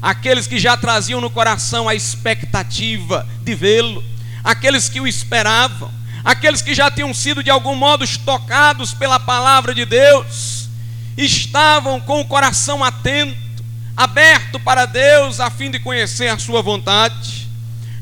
Aqueles 0.00 0.46
que 0.46 0.58
já 0.58 0.74
traziam 0.76 1.20
no 1.20 1.28
coração 1.28 1.86
a 1.86 1.94
expectativa 1.94 3.26
de 3.42 3.54
vê-lo, 3.54 4.02
aqueles 4.42 4.88
que 4.88 5.00
o 5.00 5.06
esperavam 5.06 5.90
aqueles 6.26 6.60
que 6.60 6.74
já 6.74 6.90
tinham 6.90 7.14
sido 7.14 7.40
de 7.40 7.50
algum 7.50 7.76
modo 7.76 8.04
tocados 8.24 8.92
pela 8.92 9.20
palavra 9.20 9.72
de 9.72 9.84
Deus, 9.84 10.68
estavam 11.16 12.00
com 12.00 12.20
o 12.20 12.24
coração 12.24 12.82
atento, 12.82 13.64
aberto 13.96 14.58
para 14.58 14.86
Deus, 14.86 15.38
a 15.38 15.50
fim 15.50 15.70
de 15.70 15.78
conhecer 15.78 16.26
a 16.26 16.36
sua 16.36 16.60
vontade. 16.60 17.46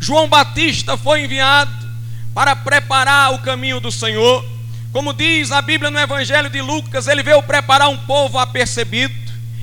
João 0.01 0.27
Batista 0.27 0.97
foi 0.97 1.25
enviado 1.25 1.71
para 2.33 2.57
preparar 2.57 3.35
o 3.35 3.41
caminho 3.41 3.79
do 3.79 3.93
Senhor. 3.93 4.43
Como 4.91 5.13
diz 5.13 5.53
a 5.53 5.61
Bíblia 5.61 5.91
no 5.91 5.99
Evangelho 5.99 6.49
de 6.49 6.63
Lucas, 6.63 7.07
ele 7.07 7.23
veio 7.23 7.43
preparar 7.43 7.91
um 7.91 7.99
povo 7.99 8.39
apercebido, 8.39 9.15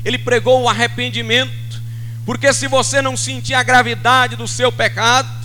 ele 0.05 0.19
pregou 0.19 0.61
o 0.61 0.69
arrependimento, 0.69 1.81
porque 2.27 2.53
se 2.53 2.67
você 2.67 3.01
não 3.01 3.17
sentir 3.17 3.55
a 3.55 3.63
gravidade 3.63 4.35
do 4.35 4.47
seu 4.47 4.71
pecado, 4.71 5.40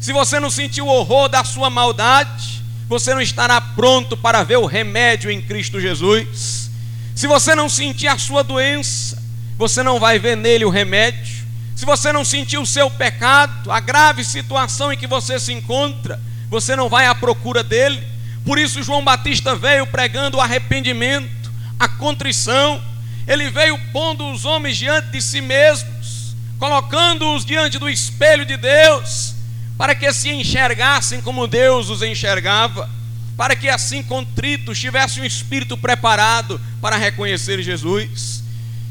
se 0.00 0.12
você 0.12 0.38
não 0.38 0.50
sentir 0.50 0.82
o 0.82 0.86
horror 0.86 1.28
da 1.28 1.42
sua 1.44 1.70
maldade, 1.70 2.62
você 2.88 3.12
não 3.14 3.20
estará 3.20 3.60
pronto 3.60 4.16
para 4.16 4.42
ver 4.42 4.58
o 4.58 4.66
remédio 4.66 5.30
em 5.30 5.40
Cristo 5.40 5.80
Jesus. 5.80 6.70
Se 7.14 7.26
você 7.26 7.54
não 7.54 7.68
sentir 7.68 8.06
a 8.06 8.18
sua 8.18 8.44
doença, 8.44 9.20
você 9.56 9.82
não 9.82 9.98
vai 9.98 10.18
ver 10.18 10.36
nele 10.36 10.64
o 10.64 10.70
remédio. 10.70 11.44
Se 11.74 11.84
você 11.84 12.12
não 12.12 12.24
sentir 12.24 12.58
o 12.58 12.66
seu 12.66 12.90
pecado, 12.90 13.70
a 13.72 13.80
grave 13.80 14.24
situação 14.24 14.92
em 14.92 14.96
que 14.96 15.06
você 15.06 15.40
se 15.40 15.52
encontra, 15.52 16.20
você 16.48 16.76
não 16.76 16.88
vai 16.88 17.06
à 17.06 17.14
procura 17.14 17.62
dele. 17.62 18.02
Por 18.44 18.58
isso, 18.58 18.82
João 18.82 19.02
Batista 19.02 19.56
veio 19.56 19.86
pregando 19.86 20.36
o 20.36 20.40
arrependimento, 20.40 21.50
a 21.80 21.88
contrição. 21.88 22.80
Ele 23.26 23.50
veio 23.50 23.76
pondo 23.92 24.30
os 24.30 24.44
homens 24.44 24.76
diante 24.76 25.08
de 25.08 25.20
si 25.20 25.40
mesmos, 25.40 26.36
colocando-os 26.58 27.44
diante 27.44 27.78
do 27.78 27.90
espelho 27.90 28.46
de 28.46 28.56
Deus 28.56 29.35
para 29.76 29.94
que 29.94 30.12
se 30.12 30.30
enxergassem 30.30 31.20
como 31.20 31.46
Deus 31.46 31.90
os 31.90 32.02
enxergava, 32.02 32.88
para 33.36 33.54
que 33.54 33.68
assim 33.68 34.02
contritos 34.02 34.78
tivessem 34.78 35.22
um 35.22 35.26
espírito 35.26 35.76
preparado 35.76 36.60
para 36.80 36.96
reconhecer 36.96 37.62
Jesus. 37.62 38.42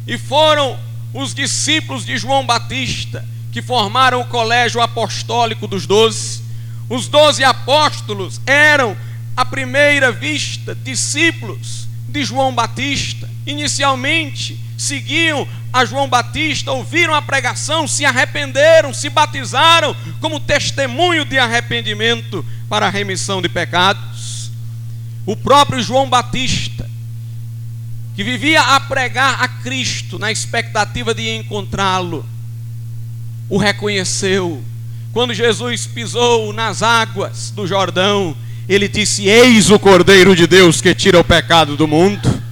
E 0.05 0.17
foram 0.17 0.77
os 1.13 1.33
discípulos 1.33 2.05
de 2.05 2.17
João 2.17 2.45
Batista 2.45 3.25
que 3.51 3.61
formaram 3.61 4.19
o 4.19 4.25
colégio 4.25 4.81
apostólico 4.81 5.65
dos 5.65 5.87
doze. 5.87 6.43
Os 6.89 7.07
doze 7.07 7.43
apóstolos 7.43 8.39
eram, 8.45 8.95
à 9.35 9.45
primeira 9.45 10.11
vista, 10.11 10.75
discípulos 10.75 11.87
de 12.09 12.23
João 12.25 12.53
Batista. 12.53 13.29
Inicialmente, 13.47 14.59
seguiam 14.77 15.47
a 15.71 15.83
João 15.85 16.07
Batista, 16.07 16.71
ouviram 16.71 17.13
a 17.13 17.21
pregação, 17.21 17.87
se 17.87 18.05
arrependeram, 18.05 18.93
se 18.93 19.09
batizaram 19.09 19.95
como 20.21 20.39
testemunho 20.39 21.25
de 21.25 21.37
arrependimento 21.37 22.45
para 22.69 22.87
a 22.87 22.89
remissão 22.89 23.41
de 23.41 23.49
pecados. 23.49 24.51
O 25.25 25.35
próprio 25.35 25.81
João 25.81 26.09
Batista, 26.09 26.89
que 28.15 28.23
vivia 28.23 28.61
a 28.61 28.79
pregar 28.79 29.41
a 29.43 29.47
Cristo 29.47 30.17
na 30.17 30.31
expectativa 30.31 31.13
de 31.13 31.35
encontrá-lo, 31.35 32.25
o 33.49 33.57
reconheceu. 33.57 34.63
Quando 35.11 35.33
Jesus 35.33 35.85
pisou 35.85 36.53
nas 36.53 36.81
águas 36.81 37.51
do 37.51 37.67
Jordão, 37.67 38.35
ele 38.67 38.87
disse: 38.87 39.27
Eis 39.27 39.69
o 39.69 39.79
Cordeiro 39.79 40.35
de 40.35 40.47
Deus 40.47 40.81
que 40.81 40.93
tira 40.93 41.19
o 41.19 41.23
pecado 41.23 41.75
do 41.75 41.87
mundo. 41.87 42.44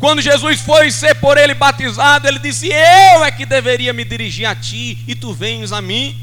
Quando 0.00 0.22
Jesus 0.22 0.60
foi 0.60 0.90
ser 0.90 1.14
por 1.16 1.36
ele 1.36 1.52
batizado, 1.52 2.26
ele 2.26 2.38
disse: 2.38 2.68
Eu 2.68 3.22
é 3.22 3.30
que 3.30 3.44
deveria 3.44 3.92
me 3.92 4.02
dirigir 4.02 4.46
a 4.46 4.54
ti 4.54 4.98
e 5.06 5.14
tu 5.14 5.34
vens 5.34 5.72
a 5.72 5.82
mim. 5.82 6.18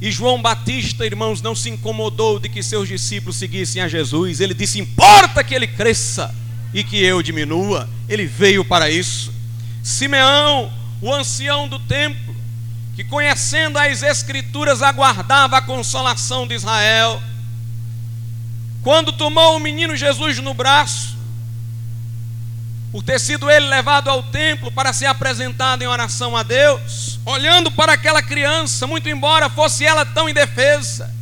E 0.00 0.10
João 0.10 0.40
Batista, 0.40 1.04
irmãos, 1.04 1.42
não 1.42 1.54
se 1.54 1.68
incomodou 1.68 2.40
de 2.40 2.48
que 2.48 2.62
seus 2.62 2.88
discípulos 2.88 3.36
seguissem 3.36 3.82
a 3.82 3.88
Jesus. 3.88 4.40
Ele 4.40 4.54
disse: 4.54 4.80
Importa 4.80 5.44
que 5.44 5.54
ele 5.54 5.66
cresça 5.66 6.34
e 6.72 6.82
que 6.82 6.96
eu 6.96 7.22
diminua. 7.22 7.90
Ele 8.08 8.24
veio 8.24 8.64
para 8.64 8.88
isso. 8.90 9.30
Simeão, 9.82 10.72
o 11.02 11.12
ancião 11.12 11.68
do 11.68 11.78
templo, 11.78 12.34
que 12.96 13.04
conhecendo 13.04 13.78
as 13.78 14.02
Escrituras 14.02 14.80
aguardava 14.80 15.58
a 15.58 15.62
consolação 15.62 16.46
de 16.46 16.54
Israel, 16.54 17.22
quando 18.82 19.12
tomou 19.12 19.56
o 19.56 19.60
menino 19.60 19.94
Jesus 19.94 20.38
no 20.38 20.54
braço, 20.54 21.13
por 22.94 23.02
ter 23.02 23.18
sido 23.18 23.50
ele 23.50 23.66
levado 23.66 24.08
ao 24.08 24.22
templo 24.22 24.70
para 24.70 24.92
ser 24.92 25.06
apresentado 25.06 25.82
em 25.82 25.86
oração 25.88 26.36
a 26.36 26.44
Deus, 26.44 27.18
olhando 27.26 27.68
para 27.68 27.94
aquela 27.94 28.22
criança, 28.22 28.86
muito 28.86 29.08
embora 29.08 29.50
fosse 29.50 29.84
ela 29.84 30.06
tão 30.06 30.28
indefesa, 30.28 31.12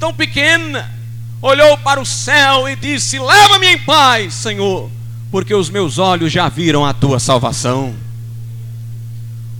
tão 0.00 0.12
pequena, 0.12 0.92
olhou 1.40 1.78
para 1.78 2.00
o 2.00 2.04
céu 2.04 2.68
e 2.68 2.74
disse: 2.74 3.20
Leva-me 3.20 3.68
em 3.68 3.78
paz, 3.78 4.34
Senhor, 4.34 4.90
porque 5.30 5.54
os 5.54 5.70
meus 5.70 5.96
olhos 5.96 6.32
já 6.32 6.48
viram 6.48 6.84
a 6.84 6.92
tua 6.92 7.20
salvação. 7.20 7.94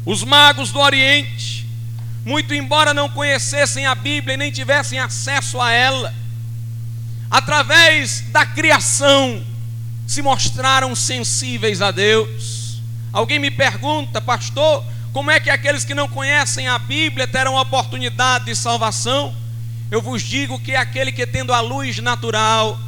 Os 0.04 0.24
magos 0.24 0.72
do 0.72 0.80
Oriente 0.80 1.64
muito 2.24 2.52
embora 2.52 2.92
não 2.92 3.08
conhecessem 3.08 3.86
a 3.86 3.94
Bíblia 3.94 4.34
e 4.34 4.36
nem 4.36 4.50
tivessem 4.50 4.98
acesso 4.98 5.60
a 5.60 5.70
ela, 5.70 6.12
através 7.30 8.22
da 8.32 8.44
criação, 8.44 9.44
se 10.06 10.22
mostraram 10.22 10.94
sensíveis 10.94 11.82
a 11.82 11.90
Deus. 11.90 12.80
Alguém 13.12 13.38
me 13.38 13.50
pergunta, 13.50 14.20
pastor, 14.20 14.84
como 15.12 15.30
é 15.30 15.40
que 15.40 15.50
aqueles 15.50 15.84
que 15.84 15.94
não 15.94 16.08
conhecem 16.08 16.68
a 16.68 16.78
Bíblia 16.78 17.26
terão 17.26 17.56
oportunidade 17.56 18.44
de 18.44 18.54
salvação? 18.54 19.34
Eu 19.90 20.02
vos 20.02 20.22
digo 20.22 20.60
que 20.60 20.76
aquele 20.76 21.10
que 21.10 21.26
tendo 21.26 21.52
a 21.52 21.60
luz 21.60 21.98
natural, 21.98 22.78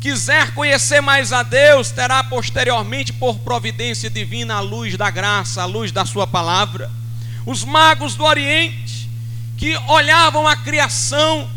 quiser 0.00 0.52
conhecer 0.54 1.00
mais 1.00 1.32
a 1.32 1.42
Deus, 1.42 1.90
terá 1.90 2.22
posteriormente, 2.24 3.12
por 3.12 3.38
providência 3.40 4.08
divina, 4.08 4.54
a 4.54 4.60
luz 4.60 4.96
da 4.96 5.10
graça, 5.10 5.62
a 5.62 5.66
luz 5.66 5.92
da 5.92 6.04
Sua 6.04 6.26
palavra. 6.26 6.90
Os 7.44 7.64
magos 7.64 8.14
do 8.14 8.24
Oriente, 8.24 9.08
que 9.56 9.76
olhavam 9.88 10.46
a 10.46 10.56
criação 10.56 11.50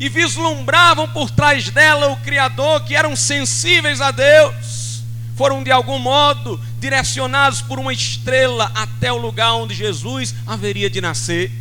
e 0.00 0.08
vislumbravam 0.08 1.06
por 1.08 1.30
trás 1.30 1.68
dela 1.68 2.08
o 2.08 2.16
Criador, 2.16 2.82
que 2.84 2.96
eram 2.96 3.14
sensíveis 3.14 4.00
a 4.00 4.10
Deus, 4.10 5.02
foram 5.36 5.62
de 5.62 5.70
algum 5.70 5.98
modo 5.98 6.58
direcionados 6.78 7.60
por 7.60 7.78
uma 7.78 7.92
estrela 7.92 8.72
até 8.74 9.12
o 9.12 9.18
lugar 9.18 9.52
onde 9.52 9.74
Jesus 9.74 10.34
haveria 10.46 10.88
de 10.88 11.02
nascer. 11.02 11.52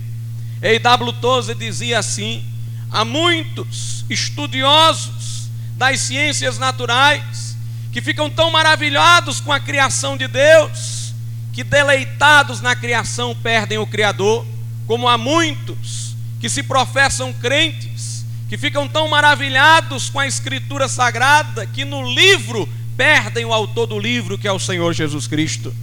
E 0.62 0.80
W. 0.80 1.14
Tozer 1.20 1.56
dizia 1.56 2.00
assim: 2.00 2.46
há 2.90 3.04
muitos 3.04 4.06
estudiosos 4.10 5.50
das 5.76 6.00
ciências 6.00 6.58
naturais, 6.58 7.58
que 7.92 8.02
ficam 8.02 8.30
tão 8.30 8.50
maravilhados 8.52 9.42
com 9.42 9.52
a 9.52 9.60
criação 9.60 10.16
de 10.16 10.30
Deus, 10.30 11.14
que 11.52 11.64
deleitados 11.64 12.62
na 12.62 12.74
criação 12.74 13.36
perdem 13.36 13.78
o 13.78 13.88
Criador, 13.88 14.46
como 14.88 15.10
há 15.10 15.18
muitos 15.18 16.16
que 16.40 16.50
se 16.50 16.64
professam 16.64 17.34
crentes, 17.34 18.19
que 18.50 18.58
ficam 18.58 18.88
tão 18.88 19.08
maravilhados 19.08 20.10
com 20.10 20.20
a 20.20 20.26
Escritura 20.26 20.88
Sagrada, 20.88 21.68
que 21.68 21.86
no 21.86 22.12
livro 22.12 22.68
perdem 22.98 23.46
o 23.46 23.54
autor 23.54 23.86
do 23.86 24.00
livro, 24.00 24.40
que 24.40 24.48
é 24.48 24.52
o 24.52 24.60
Senhor 24.60 24.92
Jesus 24.92 25.28
Cristo. 25.28 25.74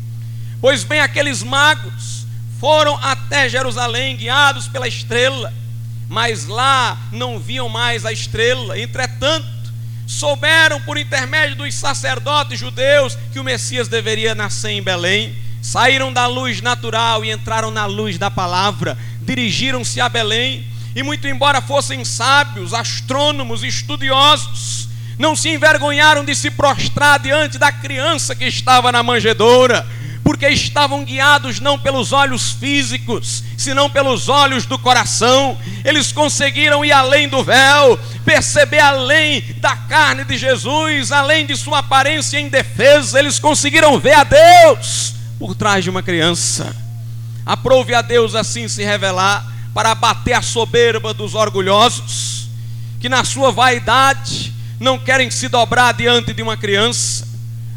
Pois 0.61 0.83
bem, 0.83 0.99
aqueles 0.99 1.45
magos 1.45 2.27
foram 2.59 2.97
até 2.97 3.49
Jerusalém, 3.49 4.17
guiados 4.17 4.67
pela 4.67 4.89
estrela, 4.89 5.55
mas 6.09 6.47
lá 6.47 6.99
não 7.13 7.39
viam 7.39 7.69
mais 7.69 8.05
a 8.05 8.13
estrela, 8.13 8.79
entretanto, 8.79 9.47
souberam 10.05 10.81
por 10.81 10.99
intermédio 10.99 11.57
dos 11.57 11.73
sacerdotes 11.75 12.59
judeus 12.59 13.17
que 13.33 13.39
o 13.39 13.45
Messias 13.45 13.87
deveria 13.87 14.35
nascer 14.35 14.71
em 14.71 14.83
Belém, 14.83 15.37
saíram 15.63 16.13
da 16.13 16.27
luz 16.27 16.61
natural 16.61 17.25
e 17.25 17.31
entraram 17.31 17.71
na 17.71 17.87
luz 17.87 18.19
da 18.19 18.31
palavra, 18.31 18.99
dirigiram-se 19.23 20.01
a 20.01 20.09
Belém, 20.09 20.65
e 20.97 21.03
muito 21.03 21.29
embora 21.29 21.61
fossem 21.61 22.07
sábios, 22.07 22.73
astrônomos, 22.73 23.63
estudiosos, 23.63 24.89
não 25.19 25.37
se 25.37 25.51
envergonharam 25.51 26.25
de 26.25 26.35
se 26.35 26.51
prostrar 26.51 27.19
diante 27.19 27.59
da 27.59 27.71
criança 27.71 28.35
que 28.35 28.47
estava 28.47 28.91
na 28.91 29.03
manjedoura, 29.03 29.87
porque 30.25 30.49
estavam 30.49 31.05
guiados 31.05 31.61
não 31.61 31.79
pelos 31.79 32.13
olhos 32.13 32.53
físicos, 32.53 33.45
senão 33.59 33.91
pelos 33.91 34.31
olhos 34.31 34.65
do 34.65 34.79
coração. 34.79 35.59
Eles 35.85 36.13
conseguiram 36.13 36.83
ir 36.83 36.93
além 36.93 37.29
do 37.29 37.45
véu, 37.45 37.99
perceber 38.25 38.81
além 38.81 39.43
da 39.59 39.77
carne 39.77 40.25
de 40.25 40.39
Jesus, 40.39 41.13
além 41.13 41.45
de 41.45 41.59
sua 41.59 41.81
aparência 41.81 42.41
indefesa. 42.41 43.19
Eles 43.19 43.39
conseguiram 43.39 44.01
ver 44.01 44.15
a 44.15 44.25
Deus 44.25 45.15
por 45.39 45.55
trás 45.55 45.85
de 45.85 45.91
uma 45.91 46.03
criança. 46.03 46.75
Aprove 47.45 47.95
a 47.95 48.01
Deus 48.01 48.35
assim 48.35 48.67
se 48.67 48.83
revelar 48.83 49.56
para 49.77 49.91
abater 49.91 50.33
a 50.33 50.41
soberba 50.41 51.13
dos 51.13 51.35
orgulhosos, 51.35 52.49
que 52.99 53.11
na 53.11 53.23
sua 53.23 53.53
vaidade 53.53 54.51
não 54.81 54.99
querem 54.99 55.31
se 55.31 55.47
dobrar 55.49 55.93
diante 55.93 56.33
de 56.33 56.41
uma 56.41 56.57
criança 56.57 57.27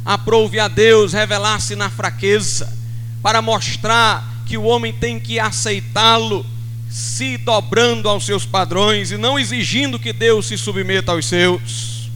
Aprove 0.10 0.60
a 0.60 0.68
Deus 0.68 1.14
revelar-se 1.14 1.76
na 1.76 1.88
fraqueza, 1.88 2.76
para 3.22 3.44
mostrar 3.44 4.28
que 4.48 4.58
o 4.58 4.64
homem 4.64 4.92
tem 4.92 5.20
que 5.20 5.40
aceitá-lo, 5.40 6.44
se 6.90 7.38
dobrando 7.38 8.10
aos 8.10 8.26
seus 8.26 8.44
padrões 8.44 9.12
e 9.12 9.18
não 9.18 9.38
exigindo 9.38 10.00
que 10.00 10.12
Deus 10.12 10.48
se 10.48 10.58
submeta 10.58 11.12
aos 11.12 11.28
seus. 11.28 12.10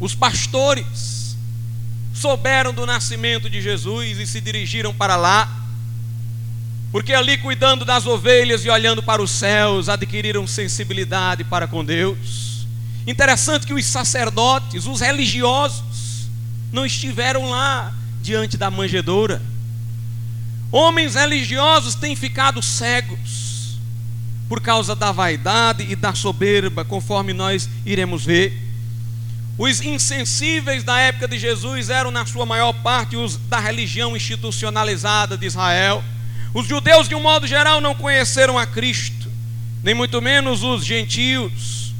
Os 0.00 0.12
pastores 0.12 1.36
souberam 2.12 2.74
do 2.74 2.84
nascimento 2.84 3.48
de 3.48 3.62
Jesus 3.62 4.18
e 4.18 4.26
se 4.26 4.40
dirigiram 4.40 4.92
para 4.92 5.14
lá, 5.14 5.65
porque 6.96 7.12
ali 7.12 7.36
cuidando 7.36 7.84
das 7.84 8.06
ovelhas 8.06 8.64
e 8.64 8.70
olhando 8.70 9.02
para 9.02 9.20
os 9.20 9.30
céus, 9.30 9.86
adquiriram 9.90 10.46
sensibilidade 10.46 11.44
para 11.44 11.68
com 11.68 11.84
Deus 11.84 12.46
Interessante 13.06 13.66
que 13.66 13.74
os 13.74 13.84
sacerdotes, 13.84 14.86
os 14.86 15.02
religiosos, 15.02 16.30
não 16.72 16.86
estiveram 16.86 17.50
lá 17.50 17.92
diante 18.22 18.56
da 18.56 18.70
manjedoura. 18.70 19.42
Homens 20.72 21.16
religiosos 21.16 21.94
têm 21.94 22.16
ficado 22.16 22.62
cegos 22.62 23.78
por 24.48 24.62
causa 24.62 24.96
da 24.96 25.12
vaidade 25.12 25.84
e 25.84 25.94
da 25.94 26.14
soberba, 26.14 26.82
conforme 26.82 27.34
nós 27.34 27.68
iremos 27.84 28.24
ver. 28.24 28.58
Os 29.58 29.82
insensíveis 29.82 30.82
da 30.82 30.98
época 30.98 31.28
de 31.28 31.38
Jesus 31.38 31.90
eram, 31.90 32.10
na 32.10 32.24
sua 32.24 32.46
maior 32.46 32.72
parte, 32.72 33.16
os 33.16 33.36
da 33.36 33.60
religião 33.60 34.16
institucionalizada 34.16 35.36
de 35.36 35.44
Israel. 35.44 36.02
Os 36.56 36.66
judeus, 36.66 37.06
de 37.06 37.14
um 37.14 37.20
modo 37.20 37.46
geral, 37.46 37.82
não 37.82 37.94
conheceram 37.94 38.58
a 38.58 38.66
Cristo, 38.66 39.30
nem 39.82 39.94
muito 39.94 40.22
menos 40.22 40.62
os 40.62 40.86
gentios. 40.86 41.92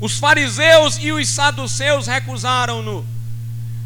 Os 0.00 0.18
fariseus 0.18 0.98
e 1.00 1.12
os 1.12 1.28
saduceus 1.28 2.08
recusaram-no. 2.08 3.06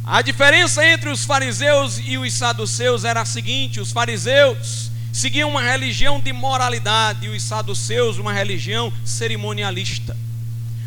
A 0.03 0.23
diferença 0.23 0.83
entre 0.87 1.11
os 1.11 1.27
fariseus 1.27 2.01
e 2.03 2.17
os 2.17 2.33
saduceus 2.33 3.05
era 3.05 3.21
a 3.21 3.27
seguinte: 3.27 3.79
os 3.79 3.93
fariseus 3.93 4.91
seguiam 5.13 5.51
uma 5.51 5.61
religião 5.61 6.19
de 6.19 6.33
moralidade 6.33 7.27
e 7.27 7.29
os 7.29 7.43
saduceus 7.43 8.17
uma 8.17 8.33
religião 8.33 8.91
cerimonialista. 9.05 10.17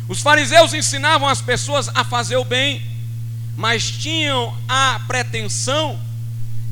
Os 0.08 0.20
fariseus 0.20 0.74
ensinavam 0.74 1.28
as 1.28 1.40
pessoas 1.40 1.88
a 1.94 2.02
fazer 2.02 2.34
o 2.34 2.44
bem, 2.44 2.82
mas 3.56 3.92
tinham 3.92 4.52
a 4.68 5.00
pretensão 5.06 6.09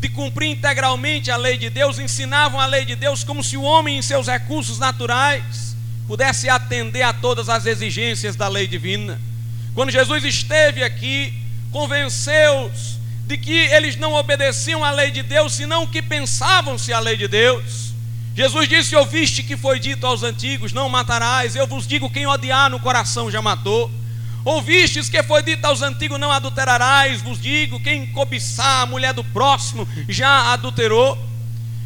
de 0.00 0.08
cumprir 0.08 0.50
integralmente 0.50 1.30
a 1.30 1.36
lei 1.36 1.58
de 1.58 1.68
Deus, 1.68 1.98
ensinavam 1.98 2.60
a 2.60 2.66
lei 2.66 2.84
de 2.84 2.94
Deus 2.94 3.24
como 3.24 3.42
se 3.42 3.56
o 3.56 3.62
homem, 3.62 3.98
em 3.98 4.02
seus 4.02 4.28
recursos 4.28 4.78
naturais, 4.78 5.76
pudesse 6.06 6.48
atender 6.48 7.02
a 7.02 7.12
todas 7.12 7.48
as 7.48 7.66
exigências 7.66 8.36
da 8.36 8.48
lei 8.48 8.66
divina. 8.66 9.20
Quando 9.74 9.90
Jesus 9.90 10.24
esteve 10.24 10.82
aqui, 10.82 11.34
convenceu-os 11.70 12.98
de 13.26 13.36
que 13.36 13.52
eles 13.52 13.96
não 13.96 14.14
obedeciam 14.14 14.84
à 14.84 14.90
lei 14.90 15.10
de 15.10 15.22
Deus, 15.22 15.52
senão 15.52 15.86
que 15.86 16.00
pensavam-se 16.00 16.92
a 16.92 17.00
lei 17.00 17.16
de 17.16 17.28
Deus. 17.28 17.92
Jesus 18.34 18.68
disse: 18.68 18.94
Ouviste 18.94 19.42
que 19.42 19.56
foi 19.56 19.80
dito 19.80 20.06
aos 20.06 20.22
antigos: 20.22 20.72
Não 20.72 20.88
matarás. 20.88 21.56
Eu 21.56 21.66
vos 21.66 21.86
digo: 21.86 22.08
quem 22.08 22.26
odiar 22.26 22.70
no 22.70 22.80
coração 22.80 23.30
já 23.30 23.42
matou. 23.42 23.90
Ouvistes 24.48 25.10
que 25.10 25.22
foi 25.22 25.42
dito 25.42 25.62
aos 25.66 25.82
antigos: 25.82 26.18
Não 26.18 26.32
adulterarás. 26.32 27.20
Vos 27.20 27.38
digo: 27.38 27.78
quem 27.80 28.06
cobiçar 28.06 28.80
a 28.80 28.86
mulher 28.86 29.12
do 29.12 29.22
próximo 29.22 29.86
já 30.08 30.54
adulterou. 30.54 31.18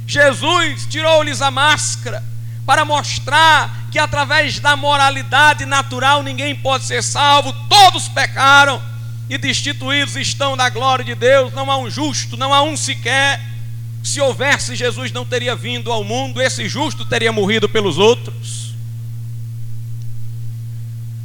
Jesus 0.06 0.86
tirou-lhes 0.86 1.42
a 1.42 1.50
máscara 1.50 2.22
para 2.64 2.84
mostrar 2.84 3.88
que 3.90 3.98
através 3.98 4.60
da 4.60 4.76
moralidade 4.76 5.66
natural 5.66 6.22
ninguém 6.22 6.54
pode 6.54 6.84
ser 6.84 7.02
salvo, 7.02 7.52
todos 7.68 8.06
pecaram 8.06 8.80
e 9.28 9.36
destituídos 9.36 10.14
estão 10.14 10.56
da 10.56 10.68
glória 10.68 11.04
de 11.04 11.16
Deus, 11.16 11.52
não 11.52 11.68
há 11.68 11.76
um 11.76 11.90
justo, 11.90 12.36
não 12.36 12.54
há 12.54 12.62
um 12.62 12.76
sequer. 12.76 13.40
Se 14.04 14.20
houvesse, 14.20 14.76
Jesus 14.76 15.10
não 15.10 15.24
teria 15.26 15.56
vindo 15.56 15.90
ao 15.90 16.04
mundo, 16.04 16.40
esse 16.40 16.68
justo 16.68 17.04
teria 17.04 17.32
morrido 17.32 17.68
pelos 17.68 17.98
outros. 17.98 18.72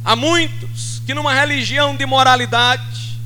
Há 0.04 0.16
muitos 0.16 0.97
que 1.08 1.14
numa 1.14 1.32
religião 1.32 1.96
de 1.96 2.04
moralidade, 2.04 3.18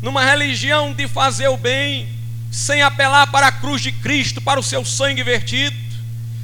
numa 0.00 0.24
religião 0.24 0.94
de 0.94 1.08
fazer 1.08 1.48
o 1.48 1.56
bem, 1.56 2.08
sem 2.48 2.80
apelar 2.80 3.26
para 3.26 3.48
a 3.48 3.50
cruz 3.50 3.82
de 3.82 3.90
Cristo, 3.90 4.40
para 4.40 4.60
o 4.60 4.62
seu 4.62 4.84
sangue 4.84 5.24
vertido, 5.24 5.76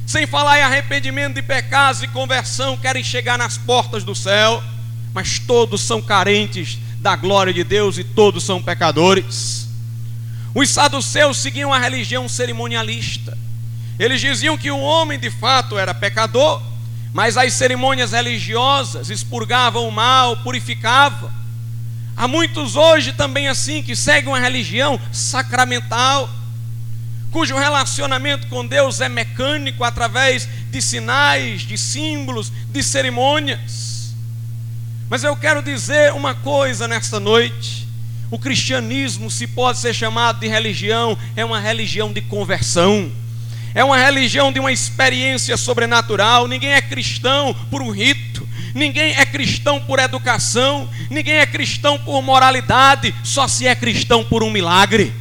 sem 0.05 0.27
falar 0.27 0.59
em 0.59 0.63
arrependimento 0.63 1.35
de 1.35 1.41
pecados 1.41 2.03
e 2.03 2.09
conversão, 2.09 2.75
querem 2.75 3.01
chegar 3.01 3.37
nas 3.37 3.57
portas 3.57 4.03
do 4.03 4.13
céu, 4.13 4.61
mas 5.13 5.39
todos 5.39 5.79
são 5.79 6.01
carentes 6.01 6.77
da 6.99 7.15
glória 7.15 7.53
de 7.53 7.63
Deus 7.63 7.97
e 7.97 8.03
todos 8.03 8.43
são 8.43 8.61
pecadores. 8.61 9.69
Os 10.53 10.69
saduceus 10.69 11.37
seguiam 11.37 11.73
a 11.73 11.79
religião 11.79 12.27
cerimonialista. 12.27 13.37
Eles 13.97 14.19
diziam 14.19 14.57
que 14.57 14.69
o 14.69 14.79
homem 14.79 15.17
de 15.17 15.31
fato 15.31 15.77
era 15.77 15.93
pecador, 15.93 16.61
mas 17.15 17.37
as 17.37 17.53
cerimônias 17.53 18.11
religiosas 18.11 19.09
expurgavam 19.09 19.87
o 19.87 19.91
mal, 19.91 20.35
purificavam. 20.43 21.31
Há 22.13 22.27
muitos 22.27 22.75
hoje 22.75 23.13
também 23.13 23.47
assim 23.47 23.81
que 23.81 23.95
seguem 23.95 24.27
uma 24.27 24.39
religião 24.39 24.99
sacramental 25.13 26.29
cujo 27.31 27.55
relacionamento 27.55 28.47
com 28.47 28.67
Deus 28.67 28.99
é 28.99 29.07
mecânico 29.07 29.85
através 29.85 30.45
de 30.69 30.81
sinais, 30.81 31.61
de 31.61 31.77
símbolos, 31.77 32.51
de 32.69 32.83
cerimônias. 32.83 34.13
Mas 35.09 35.23
eu 35.23 35.37
quero 35.37 35.63
dizer 35.63 36.11
uma 36.11 36.35
coisa 36.35 36.85
nesta 36.85 37.17
noite: 37.17 37.87
o 38.29 38.37
cristianismo, 38.37 39.31
se 39.31 39.47
pode 39.47 39.77
ser 39.77 39.93
chamado 39.93 40.41
de 40.41 40.49
religião, 40.49 41.17
é 41.33 41.45
uma 41.45 41.61
religião 41.61 42.11
de 42.11 42.19
conversão. 42.19 43.09
É 43.75 43.83
uma 43.83 43.97
religião 43.97 44.53
de 44.53 44.59
uma 44.59 44.71
experiência 44.71 45.57
sobrenatural. 45.57 46.47
Ninguém 46.47 46.71
é 46.71 46.81
cristão 46.81 47.53
por 47.69 47.81
um 47.81 47.91
rito, 47.91 48.47
ninguém 48.73 49.13
é 49.17 49.25
cristão 49.25 49.81
por 49.81 49.99
educação, 49.99 50.89
ninguém 51.09 51.35
é 51.35 51.45
cristão 51.45 51.99
por 51.99 52.21
moralidade, 52.21 53.13
só 53.21 53.49
se 53.49 53.67
é 53.67 53.75
cristão 53.75 54.23
por 54.23 54.43
um 54.43 54.49
milagre. 54.49 55.13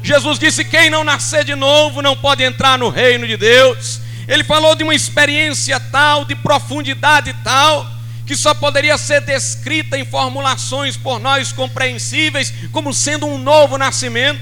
Jesus 0.00 0.38
disse: 0.38 0.64
Quem 0.64 0.88
não 0.88 1.02
nascer 1.02 1.44
de 1.44 1.56
novo 1.56 2.00
não 2.00 2.16
pode 2.16 2.44
entrar 2.44 2.78
no 2.78 2.88
reino 2.88 3.26
de 3.26 3.36
Deus. 3.36 4.00
Ele 4.28 4.44
falou 4.44 4.76
de 4.76 4.84
uma 4.84 4.94
experiência 4.94 5.80
tal, 5.80 6.24
de 6.24 6.36
profundidade 6.36 7.34
tal, 7.42 7.84
que 8.24 8.36
só 8.36 8.54
poderia 8.54 8.96
ser 8.96 9.22
descrita 9.22 9.98
em 9.98 10.04
formulações 10.04 10.96
por 10.96 11.18
nós 11.18 11.50
compreensíveis, 11.50 12.54
como 12.70 12.94
sendo 12.94 13.26
um 13.26 13.38
novo 13.38 13.76
nascimento. 13.76 14.40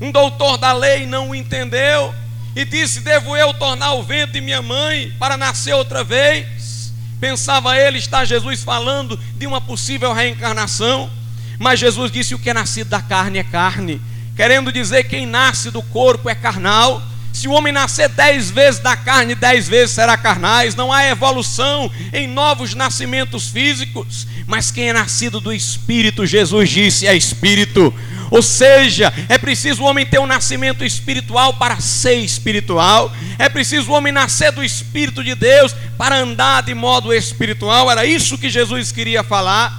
Um 0.00 0.10
doutor 0.10 0.56
da 0.56 0.72
lei 0.72 1.04
não 1.04 1.28
o 1.28 1.34
entendeu 1.34 2.14
e 2.58 2.64
disse: 2.64 3.00
Devo 3.00 3.36
eu 3.36 3.54
tornar 3.54 3.92
o 3.92 4.02
vento 4.02 4.32
de 4.32 4.40
minha 4.40 4.60
mãe 4.60 5.12
para 5.16 5.36
nascer 5.36 5.74
outra 5.74 6.02
vez? 6.02 6.92
Pensava 7.20 7.78
ele, 7.78 7.98
está 7.98 8.24
Jesus 8.24 8.64
falando 8.64 9.16
de 9.36 9.46
uma 9.46 9.60
possível 9.60 10.12
reencarnação. 10.12 11.08
Mas 11.56 11.78
Jesus 11.78 12.10
disse: 12.10 12.34
O 12.34 12.38
que 12.38 12.50
é 12.50 12.54
nascido 12.54 12.88
da 12.88 13.00
carne 13.00 13.38
é 13.38 13.44
carne 13.44 14.00
querendo 14.34 14.70
dizer 14.72 15.02
quem 15.04 15.26
nasce 15.26 15.70
do 15.70 15.82
corpo 15.82 16.28
é 16.28 16.34
carnal. 16.34 17.00
Se 17.32 17.46
o 17.46 17.52
homem 17.52 17.72
nascer 17.72 18.08
dez 18.08 18.50
vezes 18.50 18.80
da 18.80 18.96
carne, 18.96 19.34
dez 19.34 19.68
vezes 19.68 19.94
será 19.94 20.16
carnais. 20.16 20.74
Não 20.74 20.92
há 20.92 21.06
evolução 21.06 21.90
em 22.12 22.26
novos 22.26 22.74
nascimentos 22.74 23.48
físicos. 23.48 24.26
Mas 24.46 24.70
quem 24.70 24.88
é 24.88 24.92
nascido 24.92 25.40
do 25.40 25.52
Espírito, 25.52 26.26
Jesus 26.26 26.68
disse, 26.70 27.06
é 27.06 27.14
Espírito. 27.14 27.94
Ou 28.30 28.42
seja, 28.42 29.12
é 29.28 29.38
preciso 29.38 29.82
o 29.82 29.86
homem 29.86 30.04
ter 30.04 30.18
um 30.18 30.26
nascimento 30.26 30.84
espiritual 30.84 31.54
para 31.54 31.80
ser 31.80 32.16
espiritual. 32.16 33.12
É 33.38 33.48
preciso 33.48 33.90
o 33.90 33.94
homem 33.94 34.12
nascer 34.12 34.52
do 34.52 34.64
Espírito 34.64 35.22
de 35.22 35.34
Deus 35.34 35.74
para 35.96 36.16
andar 36.16 36.62
de 36.62 36.74
modo 36.74 37.12
espiritual. 37.12 37.90
Era 37.90 38.04
isso 38.04 38.38
que 38.38 38.50
Jesus 38.50 38.90
queria 38.90 39.22
falar. 39.22 39.72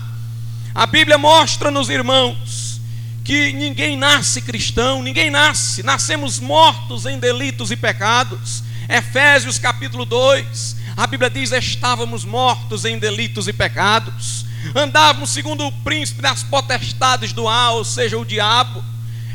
A 0.74 0.86
Bíblia 0.86 1.18
mostra 1.18 1.70
nos 1.70 1.90
irmãos 1.90 2.69
que 3.30 3.54
ninguém 3.54 3.96
nasce 3.96 4.42
cristão, 4.42 5.04
ninguém 5.04 5.30
nasce, 5.30 5.84
nascemos 5.84 6.40
mortos 6.40 7.06
em 7.06 7.20
delitos 7.20 7.70
e 7.70 7.76
pecados. 7.76 8.64
Efésios 8.90 9.60
capítulo 9.60 10.04
2, 10.04 10.76
a 10.98 11.06
Bíblia 11.06 11.30
diz: 11.30 11.52
estávamos 11.52 12.26
mortos 12.26 12.86
em 12.86 12.98
delitos 12.98 13.48
e 13.48 13.54
pecados, 13.54 14.48
andávamos 14.74 15.30
segundo 15.30 15.64
o 15.64 15.72
príncipe 15.72 16.24
das 16.24 16.42
potestades 16.42 17.32
do 17.32 17.48
ar, 17.48 17.74
ou 17.74 17.86
seja, 17.86 18.18
o 18.18 18.26
diabo. 18.26 18.84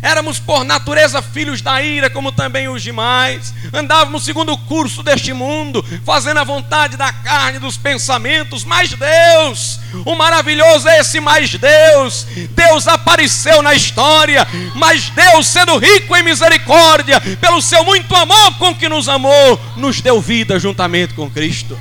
Éramos 0.02 0.40
por 0.40 0.64
natureza 0.64 1.22
filhos 1.22 1.62
da 1.62 1.80
ira, 1.80 2.11
como 2.11 2.33
também 2.33 2.68
os 2.68 2.83
demais, 2.83 3.54
andávamos 3.72 4.24
segundo 4.24 4.52
o 4.52 4.59
curso 4.59 5.04
deste 5.04 5.33
mundo, 5.33 5.85
fazendo 6.04 6.40
a 6.40 6.44
vontade 6.44 6.96
da 6.96 7.12
carne, 7.12 7.61
dos 7.61 7.76
pensamentos, 7.76 8.64
mas 8.64 8.90
Deus, 8.92 9.78
o 10.04 10.14
maravilhoso 10.14 10.88
é 10.88 11.00
esse 11.00 11.20
mais 11.20 11.54
Deus, 11.54 12.26
Deus 12.50 12.88
apareceu 12.88 13.62
na 13.62 13.74
história, 13.74 14.46
mas 14.74 15.11
Deus, 15.11 15.46
sendo 15.46 15.76
rico 15.78 16.16
em 16.16 16.22
misericórdia, 16.22 17.20
pelo 17.40 17.61
seu 17.61 17.85
muito 17.85 18.14
amor 18.14 18.59
com 18.59 18.74
que 18.74 18.88
nos 18.88 19.09
amou, 19.09 19.61
nos 19.76 20.00
deu 20.00 20.20
vida 20.20 20.59
juntamente 20.59 21.14
com 21.14 21.30
Cristo. 21.30 21.78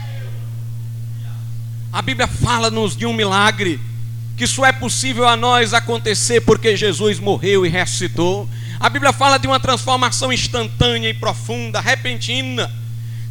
A 1.92 2.02
Bíblia 2.02 2.28
fala-nos 2.28 2.98
de 2.98 3.06
um 3.06 3.14
milagre 3.14 3.80
que 4.36 4.46
isso 4.46 4.66
é 4.66 4.72
possível 4.72 5.28
a 5.28 5.38
nós 5.38 5.74
acontecer 5.74 6.42
porque 6.42 6.76
Jesus 6.76 7.20
morreu 7.20 7.66
e 7.66 7.70
ressuscitou. 7.70 8.50
A 8.80 8.90
Bíblia 8.90 9.14
fala 9.14 9.38
de 9.38 9.48
uma 9.48 9.60
transformação 9.60 10.34
instantânea 10.34 11.10
e 11.10 11.14
profunda, 11.14 11.80
repentina. 11.80 12.72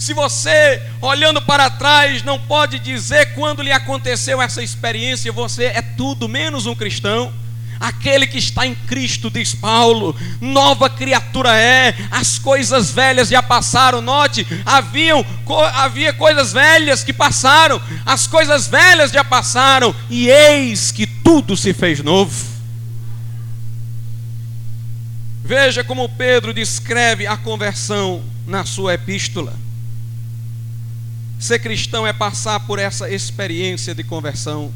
Se 0.03 0.13
você, 0.15 0.83
olhando 1.01 1.41
para 1.41 1.71
trás, 1.71 2.25
não 2.25 2.37
pode 2.37 2.81
dizer 2.81 3.35
quando 3.35 3.63
lhe 3.63 3.71
aconteceu 3.71 4.43
essa 4.43 4.61
experiência, 4.61 5.31
você 5.31 5.67
é 5.67 5.81
tudo 5.81 6.29
menos 6.29 6.67
um 6.67 6.75
cristão. 6.75 7.33
Aquele 7.79 8.27
que 8.27 8.37
está 8.37 8.67
em 8.67 8.75
Cristo, 8.75 9.31
diz 9.31 9.55
Paulo, 9.55 10.17
nova 10.41 10.91
criatura 10.91 11.57
é, 11.57 11.95
as 12.11 12.37
coisas 12.37 12.91
velhas 12.91 13.29
já 13.29 13.41
passaram. 13.41 14.01
Note, 14.01 14.45
haviam, 14.67 15.25
havia 15.73 16.13
coisas 16.13 16.53
velhas 16.53 17.05
que 17.05 17.13
passaram, 17.13 17.81
as 18.05 18.27
coisas 18.27 18.67
velhas 18.67 19.13
já 19.13 19.23
passaram, 19.23 19.95
e 20.11 20.29
eis 20.29 20.91
que 20.91 21.07
tudo 21.07 21.57
se 21.57 21.73
fez 21.73 22.03
novo. 22.03 22.45
Veja 25.45 25.85
como 25.85 26.09
Pedro 26.09 26.53
descreve 26.53 27.25
a 27.25 27.37
conversão 27.37 28.21
na 28.49 28.65
sua 28.65 28.95
epístola. 28.95 29.55
Ser 31.43 31.59
cristão 31.59 32.07
é 32.07 32.13
passar 32.13 32.61
por 32.61 32.79
essa 32.79 33.11
experiência 33.11 33.97
de 33.97 34.05
conversão. 34.05 34.73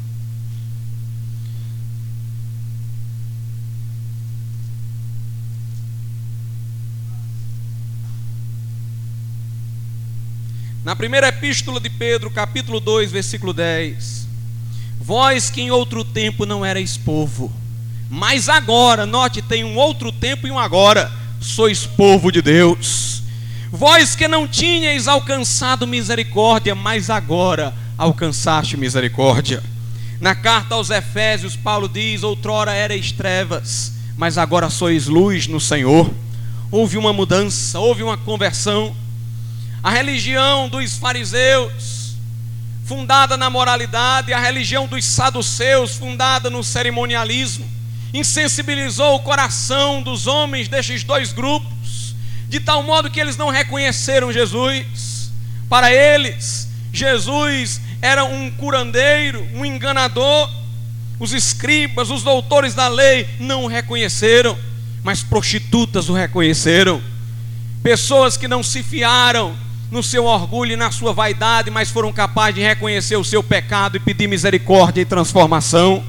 Na 10.83 10.93
primeira 10.93 11.29
epístola 11.29 11.79
de 11.79 11.89
Pedro, 11.89 12.29
capítulo 12.29 12.81
2, 12.81 13.13
versículo 13.13 13.53
10. 13.53 14.27
Vós 14.99 15.49
que 15.49 15.61
em 15.61 15.71
outro 15.71 16.03
tempo 16.03 16.45
não 16.45 16.65
erais 16.65 16.97
povo, 16.97 17.49
mas 18.09 18.49
agora, 18.49 19.05
note, 19.05 19.41
tem 19.41 19.63
um 19.63 19.77
outro 19.77 20.11
tempo 20.11 20.45
e 20.45 20.51
um 20.51 20.59
agora, 20.59 21.09
sois 21.39 21.85
povo 21.85 22.29
de 22.29 22.41
Deus. 22.41 23.16
Vós 23.71 24.15
que 24.15 24.27
não 24.27 24.47
tinhais 24.47 25.07
alcançado 25.07 25.85
misericórdia, 25.85 26.73
mas 26.73 27.09
agora 27.09 27.73
alcançaste 27.97 28.77
misericórdia. 28.77 29.61
Na 30.21 30.33
carta 30.33 30.75
aos 30.75 30.89
Efésios, 30.89 31.55
Paulo 31.55 31.89
diz: 31.89 32.23
Outrora 32.23 32.75
erais 32.75 33.11
trevas, 33.11 33.93
mas 34.15 34.37
agora 34.37 34.69
sois 34.69 35.07
luz 35.07 35.47
no 35.47 35.59
Senhor. 35.59 36.09
Houve 36.71 36.97
uma 36.97 37.13
mudança, 37.13 37.79
houve 37.79 38.03
uma 38.03 38.17
conversão. 38.17 38.95
A 39.83 39.91
religião 39.91 40.67
dos 40.69 40.97
fariseus, 40.97 42.15
fundada 42.85 43.37
na 43.37 43.49
moralidade, 43.49 44.33
a 44.33 44.39
religião 44.39 44.87
dos 44.87 45.05
saduceus, 45.05 45.95
fundada 45.95 46.49
no 46.49 46.63
cerimonialismo, 46.63 47.69
insensibilizou 48.13 49.15
o 49.15 49.19
coração 49.19 50.01
dos 50.01 50.25
homens 50.25 50.67
destes 50.67 51.03
dois 51.03 51.31
grupos, 51.31 51.67
de 52.47 52.59
tal 52.59 52.81
modo 52.83 53.09
que 53.09 53.19
eles 53.19 53.37
não 53.37 53.49
reconheceram 53.49 54.31
Jesus. 54.31 55.31
Para 55.69 55.93
eles, 55.93 56.67
Jesus 56.93 57.81
era 58.01 58.23
um 58.23 58.49
curandeiro, 58.51 59.45
um 59.53 59.65
enganador. 59.65 60.49
Os 61.19 61.33
escribas, 61.33 62.09
os 62.09 62.23
doutores 62.23 62.73
da 62.73 62.87
lei 62.87 63.27
não 63.39 63.63
o 63.63 63.67
reconheceram, 63.67 64.57
mas 65.03 65.23
prostitutas 65.23 66.09
o 66.09 66.13
reconheceram. 66.13 67.01
Pessoas 67.81 68.37
que 68.37 68.47
não 68.47 68.61
se 68.61 68.83
fiaram 68.83 69.55
no 69.89 70.03
seu 70.03 70.25
orgulho 70.25 70.73
e 70.73 70.75
na 70.75 70.91
sua 70.91 71.13
vaidade, 71.13 71.71
mas 71.71 71.89
foram 71.89 72.11
capazes 72.11 72.55
de 72.55 72.61
reconhecer 72.61 73.15
o 73.15 73.23
seu 73.23 73.41
pecado 73.41 73.97
e 73.97 73.99
pedir 73.99 74.27
misericórdia 74.27 75.01
e 75.01 75.05
transformação. 75.05 76.03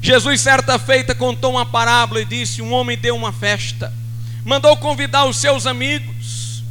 Jesus, 0.00 0.40
certa 0.40 0.78
feita, 0.78 1.14
contou 1.14 1.52
uma 1.52 1.66
parábola 1.66 2.20
e 2.20 2.24
disse: 2.24 2.62
Um 2.62 2.72
homem 2.72 2.96
deu 2.96 3.16
uma 3.16 3.32
festa, 3.32 3.92
mandou 4.48 4.74
convidar 4.78 5.26
os 5.26 5.36
seus 5.36 5.66
amigos, 5.66 6.62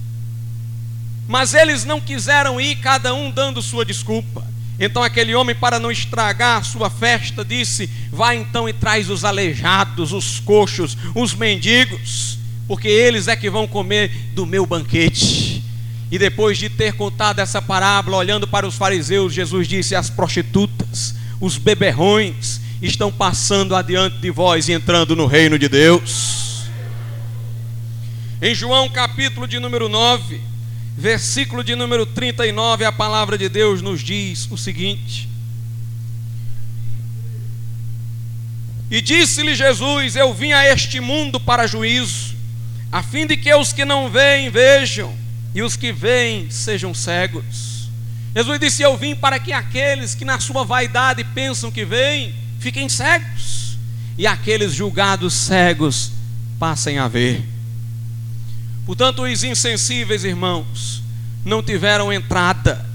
mas 1.27 1.53
eles 1.53 1.85
não 1.85 2.01
quiseram 2.01 2.59
ir, 2.59 2.77
cada 2.77 3.13
um 3.13 3.29
dando 3.29 3.61
sua 3.61 3.85
desculpa. 3.85 4.43
Então 4.79 5.03
aquele 5.03 5.35
homem, 5.35 5.55
para 5.55 5.79
não 5.79 5.91
estragar 5.91 6.57
a 6.57 6.63
sua 6.63 6.89
festa, 6.89 7.45
disse: 7.45 7.87
Vai 8.11 8.37
então 8.37 8.67
e 8.67 8.73
traz 8.73 9.11
os 9.11 9.23
aleijados, 9.23 10.11
os 10.11 10.39
coxos, 10.39 10.97
os 11.13 11.35
mendigos, 11.35 12.39
porque 12.67 12.87
eles 12.87 13.27
é 13.27 13.35
que 13.35 13.47
vão 13.47 13.67
comer 13.67 14.09
do 14.33 14.43
meu 14.43 14.65
banquete. 14.65 15.63
E 16.09 16.17
depois 16.17 16.57
de 16.57 16.69
ter 16.71 16.93
contado 16.93 17.37
essa 17.37 17.61
parábola, 17.61 18.17
olhando 18.17 18.47
para 18.47 18.65
os 18.65 18.73
fariseus, 18.73 19.35
Jesus 19.35 19.67
disse: 19.67 19.93
As 19.93 20.09
prostitutas, 20.09 21.13
os 21.39 21.59
beberrões, 21.59 22.59
estão 22.81 23.11
passando 23.11 23.75
adiante 23.75 24.17
de 24.17 24.31
vós 24.31 24.67
e 24.67 24.73
entrando 24.73 25.15
no 25.15 25.27
reino 25.27 25.59
de 25.59 25.69
Deus. 25.69 26.46
Em 28.39 28.53
João 28.53 28.87
capítulo 28.87 29.47
de 29.47 29.57
número 29.57 29.89
9, 29.89 30.39
versículo 30.95 31.63
de 31.63 31.75
número 31.75 32.05
39, 32.05 32.85
a 32.85 32.91
palavra 32.91 33.35
de 33.35 33.49
Deus 33.49 33.81
nos 33.81 34.01
diz 34.01 34.47
o 34.51 34.57
seguinte: 34.57 35.27
E 38.91 39.01
disse-lhe 39.01 39.55
Jesus: 39.55 40.15
Eu 40.15 40.35
vim 40.35 40.51
a 40.51 40.67
este 40.71 40.99
mundo 40.99 41.39
para 41.39 41.65
juízo 41.65 42.35
a 42.91 43.01
fim 43.01 43.25
de 43.25 43.35
que 43.35 43.53
os 43.55 43.73
que 43.73 43.83
não 43.83 44.07
veem 44.07 44.51
vejam 44.51 45.15
e 45.53 45.63
os 45.63 45.75
que 45.75 45.91
veem 45.91 46.51
sejam 46.51 46.93
cegos. 46.93 47.89
Jesus 48.35 48.59
disse: 48.59 48.83
Eu 48.83 48.95
vim 48.95 49.15
para 49.15 49.39
que 49.39 49.51
aqueles 49.51 50.13
que 50.13 50.23
na 50.23 50.39
sua 50.39 50.63
vaidade 50.63 51.23
pensam 51.23 51.71
que 51.71 51.83
veem, 51.83 52.35
fiquem 52.59 52.87
cegos, 52.87 53.79
e 54.15 54.27
aqueles 54.27 54.75
julgados 54.75 55.33
cegos 55.33 56.11
passem 56.59 56.99
a 56.99 57.07
ver. 57.07 57.56
Portanto, 58.87 59.23
os 59.23 59.43
insensíveis, 59.43 60.23
irmãos, 60.23 61.03
não 61.43 61.61
tiveram 61.61 62.11
entrada, 62.11 62.85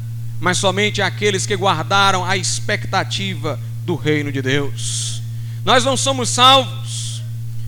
mas 0.41 0.57
somente 0.57 1.03
aqueles 1.03 1.45
que 1.45 1.55
guardaram 1.55 2.25
a 2.25 2.35
expectativa 2.35 3.61
do 3.85 3.95
reino 3.95 4.33
de 4.33 4.41
Deus. 4.41 5.21
Nós 5.67 5.85
não 5.85 5.95
somos 5.95 6.31
salvos 6.31 7.23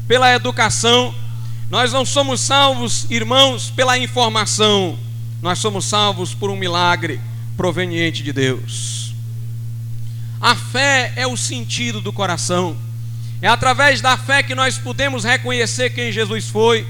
pela 0.09 0.33
educação, 0.33 1.15
nós 1.71 1.93
não 1.93 2.07
somos 2.07 2.41
salvos, 2.41 3.07
irmãos, 3.11 3.69
pela 3.69 3.99
informação, 3.99 4.99
nós 5.43 5.59
somos 5.59 5.85
salvos 5.85 6.33
por 6.33 6.49
um 6.49 6.57
milagre 6.57 7.21
proveniente 7.59 8.23
de 8.23 8.33
Deus. 8.33 9.15
A 10.41 10.57
fé 10.57 11.13
é 11.15 11.27
o 11.27 11.37
sentido 11.37 12.01
do 12.01 12.11
coração. 12.11 12.75
É 13.43 13.49
através 13.49 14.01
da 14.01 14.17
fé 14.17 14.43
que 14.43 14.55
nós 14.55 14.79
podemos 14.79 15.25
reconhecer 15.25 15.91
quem 15.91 16.11
Jesus 16.11 16.49
foi. 16.49 16.87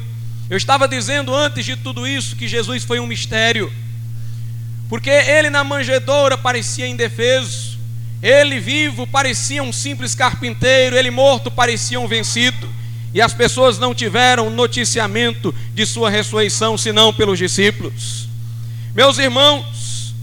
Eu 0.49 0.57
estava 0.57 0.87
dizendo 0.87 1.35
antes 1.35 1.65
de 1.65 1.77
tudo 1.77 2.07
isso 2.07 2.37
que 2.37 2.47
Jesus 2.47 2.85
foi 2.85 3.01
um 3.01 3.07
mistério. 3.07 3.73
Porque 4.89 5.11
ele 5.11 5.49
na 5.49 5.65
manjedoura 5.65 6.37
parecia 6.37 6.87
indefeso, 6.87 7.79
ele 8.23 8.61
vivo 8.61 9.07
parecia 9.07 9.63
um 9.63 9.73
simples 9.73 10.15
carpinteiro, 10.15 10.97
ele 10.97 11.11
morto 11.11 11.51
parecia 11.51 11.99
um 11.99 12.07
vencido 12.07 12.69
e 13.13 13.23
as 13.23 13.33
pessoas 13.33 13.79
não 13.79 13.95
tiveram 13.95 14.51
noticiamento 14.51 15.55
de 15.73 15.87
sua 15.87 16.11
ressurreição 16.11 16.77
senão 16.77 17.13
pelos 17.13 17.39
discípulos. 17.39 18.29
Meus 18.95 19.19
irmãos, 19.19 20.15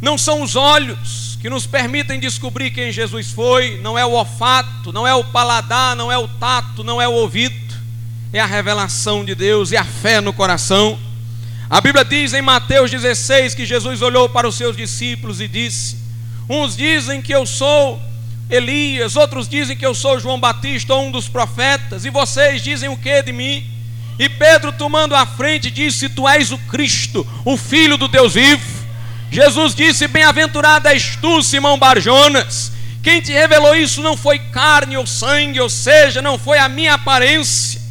não 0.00 0.18
são 0.18 0.42
os 0.42 0.56
olhos 0.56 1.38
que 1.40 1.50
nos 1.50 1.66
permitem 1.66 2.18
descobrir 2.18 2.70
quem 2.70 2.90
Jesus 2.90 3.30
foi, 3.30 3.78
não 3.82 3.98
é 3.98 4.04
o 4.06 4.12
olfato, 4.12 4.92
não 4.92 5.06
é 5.06 5.14
o 5.14 5.24
paladar, 5.24 5.94
não 5.94 6.10
é 6.10 6.16
o 6.16 6.26
tato, 6.26 6.82
não 6.82 7.00
é 7.00 7.06
o 7.06 7.12
ouvido, 7.12 7.54
é 8.34 8.40
a 8.40 8.46
revelação 8.46 9.24
de 9.24 9.34
Deus 9.34 9.70
e 9.70 9.76
a 9.76 9.84
fé 9.84 10.20
no 10.20 10.32
coração. 10.32 10.98
A 11.70 11.80
Bíblia 11.80 12.04
diz 12.04 12.34
em 12.34 12.42
Mateus 12.42 12.90
16 12.90 13.54
que 13.54 13.64
Jesus 13.64 14.02
olhou 14.02 14.28
para 14.28 14.48
os 14.48 14.56
seus 14.56 14.76
discípulos 14.76 15.40
e 15.40 15.46
disse: 15.46 15.96
Uns 16.48 16.76
dizem 16.76 17.22
que 17.22 17.32
eu 17.32 17.46
sou 17.46 18.00
Elias, 18.50 19.14
outros 19.14 19.48
dizem 19.48 19.76
que 19.76 19.86
eu 19.86 19.94
sou 19.94 20.18
João 20.18 20.38
Batista 20.38 20.94
ou 20.94 21.06
um 21.06 21.10
dos 21.10 21.28
profetas, 21.28 22.04
e 22.04 22.10
vocês 22.10 22.60
dizem 22.60 22.88
o 22.88 22.96
que 22.96 23.22
de 23.22 23.32
mim? 23.32 23.64
E 24.18 24.28
Pedro, 24.28 24.72
tomando 24.72 25.14
a 25.14 25.24
frente, 25.24 25.70
disse: 25.70 26.08
Tu 26.08 26.28
és 26.28 26.50
o 26.50 26.58
Cristo, 26.58 27.26
o 27.44 27.56
Filho 27.56 27.96
do 27.96 28.08
Deus 28.08 28.34
vivo. 28.34 28.84
Jesus 29.30 29.76
disse: 29.76 30.08
Bem-aventurado 30.08 30.88
és 30.88 31.16
tu, 31.16 31.40
Simão 31.40 31.78
Barjonas. 31.78 32.72
Quem 33.00 33.20
te 33.20 33.32
revelou 33.32 33.76
isso 33.76 34.02
não 34.02 34.16
foi 34.16 34.38
carne 34.38 34.96
ou 34.96 35.06
sangue, 35.06 35.60
ou 35.60 35.68
seja, 35.68 36.20
não 36.20 36.38
foi 36.38 36.58
a 36.58 36.68
minha 36.68 36.94
aparência, 36.94 37.83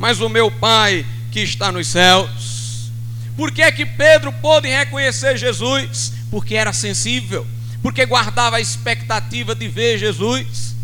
mas 0.00 0.20
o 0.20 0.28
meu 0.28 0.50
Pai 0.50 1.06
que 1.30 1.38
está 1.38 1.70
nos 1.70 1.86
céus. 1.86 2.90
Por 3.36 3.52
que 3.52 3.62
é 3.62 3.70
que 3.70 3.86
Pedro 3.86 4.32
pôde 4.32 4.68
reconhecer 4.68 5.36
Jesus? 5.36 6.12
Porque 6.28 6.56
era 6.56 6.72
sensível 6.72 7.46
porque 7.82 8.04
guardava 8.04 8.56
a 8.56 8.60
expectativa 8.60 9.54
de 9.54 9.68
ver 9.68 9.98
Jesus. 9.98 10.74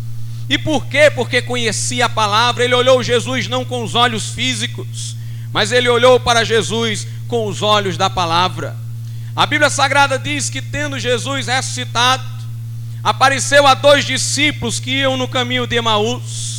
E 0.49 0.57
por 0.57 0.85
quê? 0.85 1.11
Porque 1.13 1.41
conhecia 1.41 2.05
a 2.05 2.09
palavra. 2.09 2.63
Ele 2.63 2.73
olhou 2.73 3.03
Jesus 3.03 3.47
não 3.47 3.63
com 3.63 3.83
os 3.83 3.95
olhos 3.95 4.29
físicos, 4.29 5.15
mas 5.51 5.71
ele 5.71 5.89
olhou 5.89 6.19
para 6.19 6.43
Jesus 6.43 7.07
com 7.27 7.47
os 7.47 7.61
olhos 7.61 7.97
da 7.97 8.09
palavra. 8.09 8.75
A 9.35 9.45
Bíblia 9.45 9.69
Sagrada 9.69 10.17
diz 10.17 10.49
que, 10.49 10.61
tendo 10.61 10.97
Jesus 10.97 11.47
ressuscitado, 11.47 12.23
apareceu 13.03 13.67
a 13.67 13.73
dois 13.73 14.03
discípulos 14.05 14.79
que 14.79 14.91
iam 14.91 15.15
no 15.15 15.27
caminho 15.27 15.67
de 15.67 15.75
Emaús. 15.75 16.56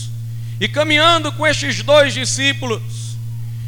E 0.60 0.68
caminhando 0.68 1.30
com 1.32 1.46
estes 1.46 1.82
dois 1.82 2.12
discípulos, 2.12 2.82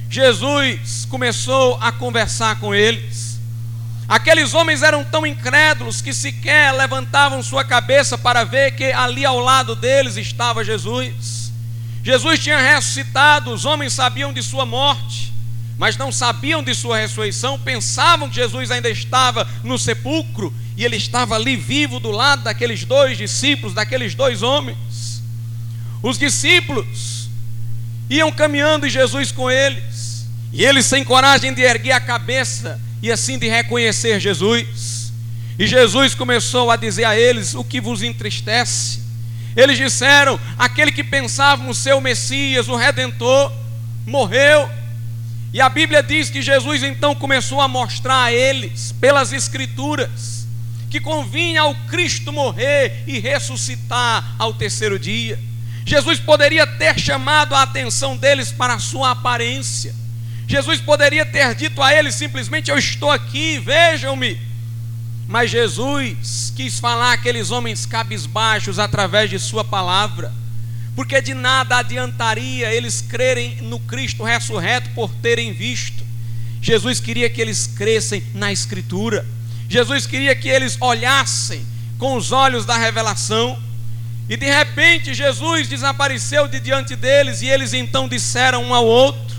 Jesus 0.08 1.06
começou 1.08 1.78
a 1.80 1.92
conversar 1.92 2.58
com 2.58 2.74
eles. 2.74 3.38
Aqueles 4.08 4.54
homens 4.54 4.82
eram 4.82 5.04
tão 5.04 5.24
incrédulos 5.24 6.02
que 6.02 6.12
sequer 6.12 6.72
levantavam 6.72 7.40
sua 7.44 7.62
cabeça 7.62 8.18
para 8.18 8.42
ver 8.42 8.72
que 8.72 8.90
ali 8.90 9.24
ao 9.24 9.38
lado 9.38 9.76
deles 9.76 10.16
estava 10.16 10.64
Jesus. 10.64 11.52
Jesus 12.02 12.40
tinha 12.40 12.58
ressuscitado, 12.58 13.52
os 13.52 13.64
homens 13.64 13.92
sabiam 13.92 14.32
de 14.32 14.42
sua 14.42 14.66
morte, 14.66 15.32
mas 15.78 15.96
não 15.96 16.10
sabiam 16.10 16.60
de 16.60 16.74
sua 16.74 16.98
ressurreição, 16.98 17.56
pensavam 17.56 18.28
que 18.28 18.34
Jesus 18.34 18.72
ainda 18.72 18.90
estava 18.90 19.46
no 19.62 19.78
sepulcro 19.78 20.52
e 20.76 20.84
ele 20.84 20.96
estava 20.96 21.36
ali 21.36 21.54
vivo 21.54 22.00
do 22.00 22.10
lado 22.10 22.42
daqueles 22.42 22.84
dois 22.84 23.16
discípulos, 23.16 23.74
daqueles 23.74 24.12
dois 24.14 24.42
homens. 24.42 24.76
Os 26.02 26.18
discípulos 26.18 27.28
iam 28.08 28.32
caminhando 28.32 28.86
e 28.86 28.90
Jesus 28.90 29.30
com 29.30 29.50
eles, 29.50 30.26
e 30.52 30.64
eles 30.64 30.86
sem 30.86 31.04
coragem 31.04 31.54
de 31.54 31.62
erguer 31.62 31.92
a 31.92 32.00
cabeça, 32.00 32.80
e 33.02 33.10
assim 33.10 33.38
de 33.38 33.48
reconhecer 33.48 34.18
Jesus. 34.18 35.12
E 35.58 35.66
Jesus 35.66 36.14
começou 36.14 36.70
a 36.70 36.76
dizer 36.76 37.04
a 37.04 37.18
eles: 37.18 37.54
O 37.54 37.62
que 37.62 37.80
vos 37.80 38.02
entristece? 38.02 39.00
Eles 39.56 39.76
disseram: 39.76 40.40
Aquele 40.58 40.90
que 40.90 41.04
pensavam 41.04 41.72
ser 41.74 41.94
o 41.94 42.00
Messias, 42.00 42.68
o 42.68 42.76
Redentor, 42.76 43.52
morreu. 44.06 44.68
E 45.52 45.60
a 45.60 45.68
Bíblia 45.68 46.02
diz 46.02 46.30
que 46.30 46.40
Jesus 46.40 46.82
então 46.82 47.14
começou 47.14 47.60
a 47.60 47.68
mostrar 47.68 48.24
a 48.24 48.32
eles, 48.32 48.92
pelas 49.00 49.32
Escrituras, 49.32 50.46
que 50.88 51.00
convinha 51.00 51.62
ao 51.62 51.74
Cristo 51.88 52.32
morrer 52.32 53.02
e 53.06 53.18
ressuscitar 53.18 54.36
ao 54.38 54.54
terceiro 54.54 54.98
dia. 54.98 55.38
Jesus 55.90 56.20
poderia 56.20 56.64
ter 56.68 57.00
chamado 57.00 57.52
a 57.52 57.62
atenção 57.62 58.16
deles 58.16 58.52
para 58.52 58.74
a 58.74 58.78
sua 58.78 59.10
aparência, 59.10 59.92
Jesus 60.46 60.80
poderia 60.80 61.26
ter 61.26 61.52
dito 61.56 61.82
a 61.82 61.92
eles 61.92 62.14
simplesmente: 62.14 62.70
Eu 62.70 62.78
estou 62.78 63.10
aqui, 63.10 63.58
vejam-me. 63.58 64.38
Mas 65.26 65.50
Jesus 65.50 66.52
quis 66.54 66.78
falar 66.78 67.14
aqueles 67.14 67.50
homens 67.50 67.86
cabisbaixos 67.86 68.78
através 68.78 69.30
de 69.30 69.40
Sua 69.40 69.64
palavra, 69.64 70.32
porque 70.94 71.20
de 71.20 71.34
nada 71.34 71.78
adiantaria 71.78 72.72
eles 72.72 73.00
crerem 73.00 73.56
no 73.62 73.80
Cristo 73.80 74.22
ressurreto 74.22 74.90
por 74.90 75.10
terem 75.16 75.52
visto. 75.52 76.04
Jesus 76.62 77.00
queria 77.00 77.28
que 77.28 77.40
eles 77.40 77.66
crescem 77.66 78.22
na 78.32 78.52
Escritura, 78.52 79.26
Jesus 79.68 80.06
queria 80.06 80.36
que 80.36 80.48
eles 80.48 80.76
olhassem 80.80 81.66
com 81.98 82.16
os 82.16 82.30
olhos 82.30 82.64
da 82.64 82.76
revelação. 82.76 83.69
E 84.30 84.36
de 84.36 84.46
repente 84.46 85.12
Jesus 85.12 85.66
desapareceu 85.66 86.46
de 86.46 86.60
diante 86.60 86.94
deles, 86.94 87.42
e 87.42 87.48
eles 87.48 87.72
então 87.74 88.08
disseram 88.08 88.62
um 88.62 88.72
ao 88.72 88.86
outro: 88.86 89.36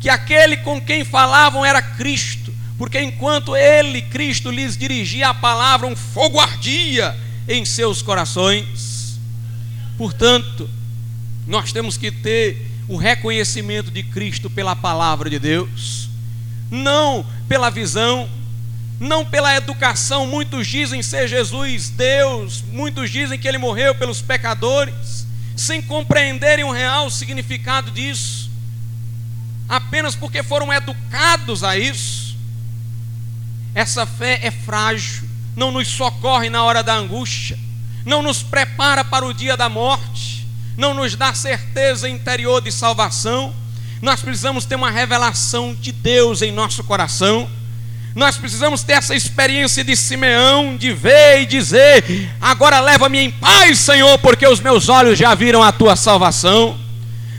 que 0.00 0.08
aquele 0.08 0.56
com 0.56 0.80
quem 0.80 1.04
falavam 1.04 1.62
era 1.62 1.82
Cristo, 1.82 2.50
porque 2.78 2.98
enquanto 2.98 3.54
ele, 3.54 4.00
Cristo, 4.00 4.50
lhes 4.50 4.74
dirigia 4.74 5.28
a 5.28 5.34
palavra, 5.34 5.86
um 5.86 5.94
fogo 5.94 6.40
ardia 6.40 7.14
em 7.46 7.62
seus 7.66 8.00
corações. 8.00 9.20
Portanto, 9.98 10.68
nós 11.46 11.70
temos 11.70 11.98
que 11.98 12.10
ter 12.10 12.66
o 12.88 12.96
reconhecimento 12.96 13.90
de 13.90 14.02
Cristo 14.02 14.48
pela 14.48 14.74
palavra 14.74 15.28
de 15.28 15.38
Deus, 15.38 16.08
não 16.70 17.26
pela 17.46 17.68
visão, 17.68 18.30
não 19.00 19.24
pela 19.24 19.54
educação. 19.56 20.26
Muitos 20.26 20.66
dizem 20.66 21.02
ser 21.02 21.28
Jesus 21.28 21.90
Deus, 21.90 22.62
muitos 22.72 23.10
dizem 23.10 23.38
que 23.38 23.48
ele 23.48 23.58
morreu 23.58 23.94
pelos 23.94 24.20
pecadores, 24.20 25.26
sem 25.56 25.82
compreenderem 25.82 26.64
o 26.64 26.70
real 26.70 27.10
significado 27.10 27.90
disso 27.90 28.42
apenas 29.72 30.14
porque 30.14 30.42
foram 30.42 30.70
educados 30.70 31.64
a 31.64 31.78
isso. 31.78 32.36
Essa 33.74 34.04
fé 34.04 34.38
é 34.42 34.50
frágil, 34.50 35.26
não 35.56 35.72
nos 35.72 35.88
socorre 35.88 36.50
na 36.50 36.62
hora 36.62 36.82
da 36.82 36.94
angústia, 36.94 37.58
não 38.04 38.22
nos 38.22 38.42
prepara 38.42 39.02
para 39.02 39.24
o 39.24 39.32
dia 39.32 39.56
da 39.56 39.70
morte, 39.70 40.46
não 40.76 40.92
nos 40.92 41.16
dá 41.16 41.32
certeza 41.32 42.06
interior 42.06 42.60
de 42.60 42.70
salvação. 42.70 43.54
Nós 44.02 44.20
precisamos 44.20 44.66
ter 44.66 44.74
uma 44.74 44.90
revelação 44.90 45.74
de 45.74 45.90
Deus 45.90 46.42
em 46.42 46.52
nosso 46.52 46.84
coração. 46.84 47.48
Nós 48.14 48.36
precisamos 48.36 48.82
ter 48.82 48.94
essa 48.94 49.14
experiência 49.14 49.82
de 49.82 49.96
Simeão, 49.96 50.76
de 50.76 50.92
ver 50.92 51.42
e 51.42 51.46
dizer: 51.46 52.04
agora 52.40 52.78
leva-me 52.80 53.18
em 53.18 53.30
paz, 53.30 53.78
Senhor, 53.78 54.18
porque 54.18 54.46
os 54.46 54.60
meus 54.60 54.88
olhos 54.88 55.18
já 55.18 55.34
viram 55.34 55.62
a 55.62 55.72
tua 55.72 55.96
salvação. 55.96 56.78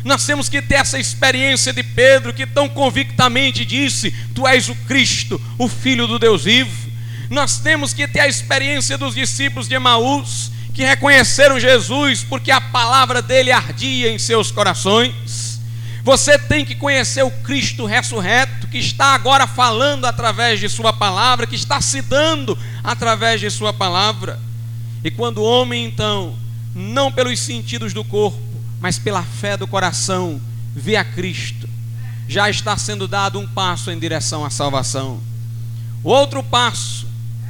Nós 0.03 0.25
temos 0.25 0.49
que 0.49 0.61
ter 0.61 0.75
essa 0.75 0.99
experiência 0.99 1.71
de 1.71 1.81
Pedro, 1.83 2.33
que 2.33 2.45
tão 2.45 2.67
convictamente 2.67 3.63
disse: 3.63 4.11
Tu 4.33 4.47
és 4.47 4.67
o 4.67 4.75
Cristo, 4.75 5.39
o 5.57 5.69
Filho 5.69 6.07
do 6.07 6.17
Deus 6.17 6.43
vivo. 6.43 6.91
Nós 7.29 7.59
temos 7.59 7.93
que 7.93 8.07
ter 8.07 8.21
a 8.21 8.27
experiência 8.27 8.97
dos 8.97 9.15
discípulos 9.15 9.67
de 9.67 9.75
Emaús, 9.75 10.51
que 10.73 10.83
reconheceram 10.83 11.59
Jesus 11.59 12.23
porque 12.23 12.51
a 12.51 12.59
palavra 12.59 13.21
dele 13.21 13.51
ardia 13.51 14.11
em 14.11 14.17
seus 14.17 14.51
corações. 14.51 15.52
Você 16.03 16.37
tem 16.37 16.65
que 16.65 16.75
conhecer 16.75 17.23
o 17.23 17.31
Cristo 17.31 17.85
ressurreto, 17.85 18.67
que 18.67 18.77
está 18.77 19.13
agora 19.15 19.47
falando 19.47 20.03
através 20.05 20.59
de 20.59 20.67
Sua 20.67 20.91
palavra, 20.91 21.47
que 21.47 21.55
está 21.55 21.79
se 21.79 22.01
dando 22.01 22.57
através 22.83 23.39
de 23.39 23.49
Sua 23.49 23.71
palavra. 23.71 24.37
E 25.01 25.09
quando 25.09 25.37
o 25.37 25.43
homem, 25.43 25.85
então, 25.85 26.35
não 26.75 27.09
pelos 27.09 27.39
sentidos 27.39 27.93
do 27.93 28.03
corpo, 28.03 28.37
mas 28.81 28.99
pela 28.99 29.23
fé 29.23 29.55
do 29.55 29.65
coração, 29.65 30.41
vê 30.75 30.97
a 30.97 31.05
Cristo, 31.05 31.69
já 32.27 32.49
está 32.49 32.77
sendo 32.77 33.07
dado 33.07 33.39
um 33.39 33.47
passo 33.47 33.89
em 33.89 33.97
direção 33.97 34.43
à 34.43 34.49
salvação. 34.49 35.21
O 36.03 36.09
outro 36.09 36.43
passo 36.43 37.07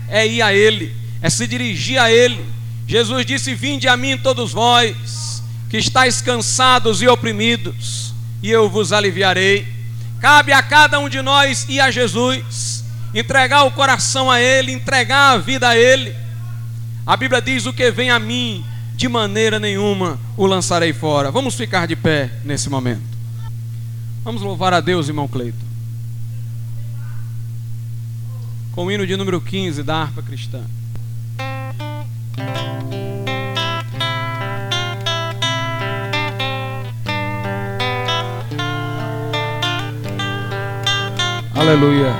é 0.07 0.27
ir 0.27 0.43
a 0.43 0.53
Ele, 0.53 0.95
é 1.23 1.29
se 1.29 1.47
dirigir 1.47 1.99
a 1.99 2.11
Ele. 2.11 2.45
Jesus 2.87 3.25
disse: 3.25 3.55
Vinde 3.55 3.87
a 3.87 3.97
mim, 3.97 4.15
todos 4.15 4.51
vós, 4.51 5.41
que 5.71 5.77
estáis 5.77 6.21
cansados 6.21 7.01
e 7.01 7.07
oprimidos, 7.07 8.12
e 8.43 8.51
eu 8.51 8.69
vos 8.69 8.91
aliviarei. 8.91 9.65
Cabe 10.19 10.51
a 10.51 10.61
cada 10.61 10.99
um 10.99 11.07
de 11.07 11.21
nós 11.21 11.65
ir 11.69 11.79
a 11.79 11.89
Jesus, 11.89 12.83
entregar 13.15 13.63
o 13.63 13.71
coração 13.71 14.29
a 14.29 14.39
Ele, 14.39 14.73
entregar 14.73 15.31
a 15.31 15.37
vida 15.37 15.69
a 15.69 15.77
Ele. 15.77 16.13
A 17.05 17.15
Bíblia 17.15 17.41
diz: 17.41 17.65
O 17.65 17.73
que 17.73 17.89
vem 17.89 18.09
a 18.09 18.19
mim, 18.19 18.63
de 18.95 19.07
maneira 19.07 19.59
nenhuma 19.59 20.19
o 20.35 20.45
lançarei 20.45 20.91
fora. 20.91 21.31
Vamos 21.31 21.55
ficar 21.55 21.87
de 21.87 21.95
pé 21.95 22.29
nesse 22.43 22.69
momento. 22.69 23.13
Vamos 24.23 24.41
louvar 24.41 24.73
a 24.73 24.81
Deus, 24.81 25.07
irmão 25.07 25.27
Cleito. 25.27 25.63
Com 28.73 28.85
o 28.85 28.91
hino 28.91 29.05
de 29.05 29.15
número 29.15 29.39
15 29.39 29.83
da 29.83 30.01
harpa 30.01 30.21
cristã. 30.21 30.63
Aleluia. 41.63 42.13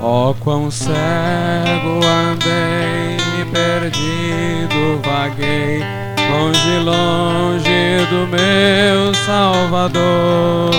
Oh, 0.00 0.34
quão 0.40 0.70
cego 0.70 2.00
andei, 2.06 3.18
me 3.36 3.44
perdido 3.52 4.98
vaguei, 5.04 5.84
longe, 6.30 6.78
longe 6.78 8.06
do 8.08 8.26
meu 8.26 9.14
Salvador. 9.26 10.70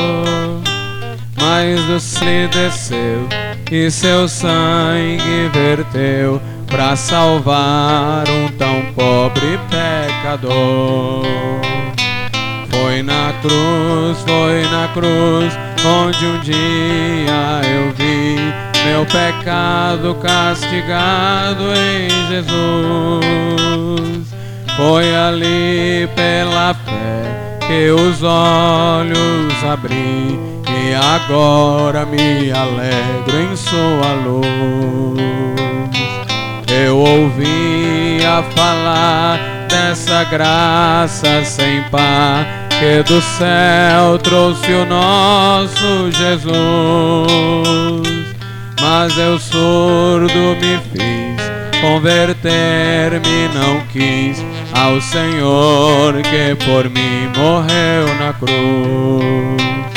Mas 1.39 1.85
do 1.85 1.99
céu 1.99 2.49
desceu 2.49 3.40
e 3.71 3.89
seu 3.89 4.27
sangue 4.27 5.49
verteu 5.53 6.41
para 6.67 6.93
salvar 6.97 8.25
um 8.29 8.49
tão 8.57 8.83
pobre 8.93 9.57
pecador. 9.69 11.23
Foi 12.69 13.01
na 13.01 13.33
cruz, 13.41 14.17
foi 14.27 14.63
na 14.69 14.89
cruz, 14.89 15.57
onde 15.85 16.25
um 16.25 16.39
dia 16.41 17.61
eu 17.63 17.93
vi 17.93 18.35
meu 18.85 19.05
pecado 19.05 20.15
castigado 20.15 21.63
em 21.73 22.09
Jesus. 22.27 22.51
Foi 24.75 25.15
ali 25.15 26.09
pela 26.13 26.73
fé 26.73 27.59
que 27.65 27.89
os 27.91 28.21
olhos 28.21 29.63
abri 29.63 30.60
e 30.81 30.93
agora 30.93 32.05
me 32.05 32.51
alegro 32.51 33.39
em 33.39 33.55
sua 33.55 34.13
luz. 34.25 35.19
Eu 36.67 36.97
ouvia 36.97 38.43
falar 38.55 39.39
dessa 39.69 40.23
graça 40.25 41.43
sem 41.43 41.83
par 41.89 42.45
que 42.79 43.03
do 43.03 43.21
céu 43.21 44.17
trouxe 44.17 44.71
o 44.71 44.85
nosso 44.85 46.11
Jesus 46.11 48.21
mas 48.81 49.15
eu 49.17 49.37
surdo 49.37 50.57
me 50.59 50.79
fiz, 50.91 51.81
converter-me 51.81 53.47
não 53.53 53.79
quis 53.87 54.43
ao 54.73 54.99
Senhor 54.99 56.15
que 56.23 56.55
por 56.65 56.89
mim 56.89 57.29
morreu 57.37 58.07
na 58.19 58.33
cruz. 58.33 59.90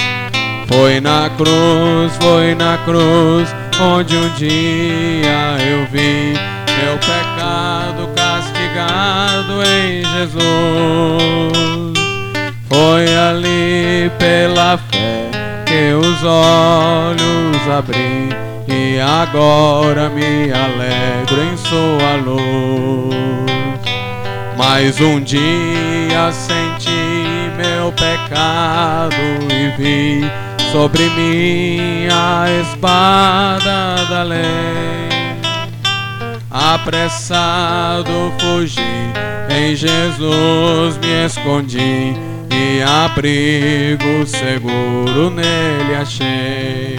Foi 0.68 1.00
na 1.00 1.30
cruz, 1.36 2.16
foi 2.20 2.54
na 2.54 2.78
cruz, 2.84 3.54
onde 3.80 4.16
um 4.16 4.28
dia 4.30 5.56
eu 5.60 5.86
vi 5.90 6.34
meu 6.84 6.98
pecado 6.98 8.08
castigado 8.14 9.62
em 9.62 10.04
Jesus. 10.04 10.44
Foi 12.68 13.14
ali 13.14 14.10
pela 14.18 14.78
fé 14.78 15.30
que 15.66 15.92
os 15.92 16.22
olhos 16.24 17.68
abri 17.76 18.28
e 18.68 18.98
agora 19.00 20.08
me 20.08 20.50
alegro 20.52 21.42
em 21.42 21.56
sua 21.56 22.16
luz. 22.24 23.14
Mais 24.56 25.00
um 25.00 25.20
dia 25.20 26.32
senti 26.32 26.90
meu 27.56 27.92
pecado 27.92 29.14
e 29.50 29.70
vi 29.76 30.30
sobre 30.74 31.08
mim 31.10 32.08
a 32.10 32.46
espada 32.60 34.04
da 34.10 34.24
lei. 34.24 34.42
Apressado 36.50 38.10
fugi, 38.40 38.82
em 39.48 39.76
Jesus 39.76 40.98
me 40.98 41.26
escondi 41.26 42.16
e 42.50 42.82
abrigo 42.82 44.26
seguro 44.26 45.30
nele 45.30 45.94
achei. 45.94 46.96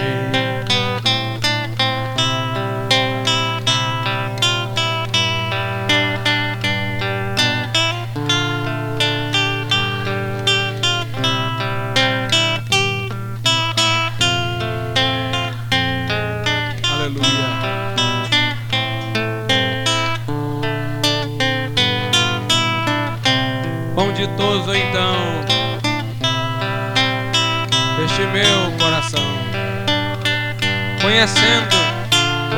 Conhecendo 31.16 31.76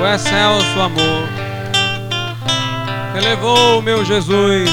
o 0.02 0.06
excelso 0.06 0.82
amor 0.82 1.28
que 3.14 3.20
levou 3.20 3.80
o 3.80 3.82
meu 3.82 4.04
Jesus 4.04 4.70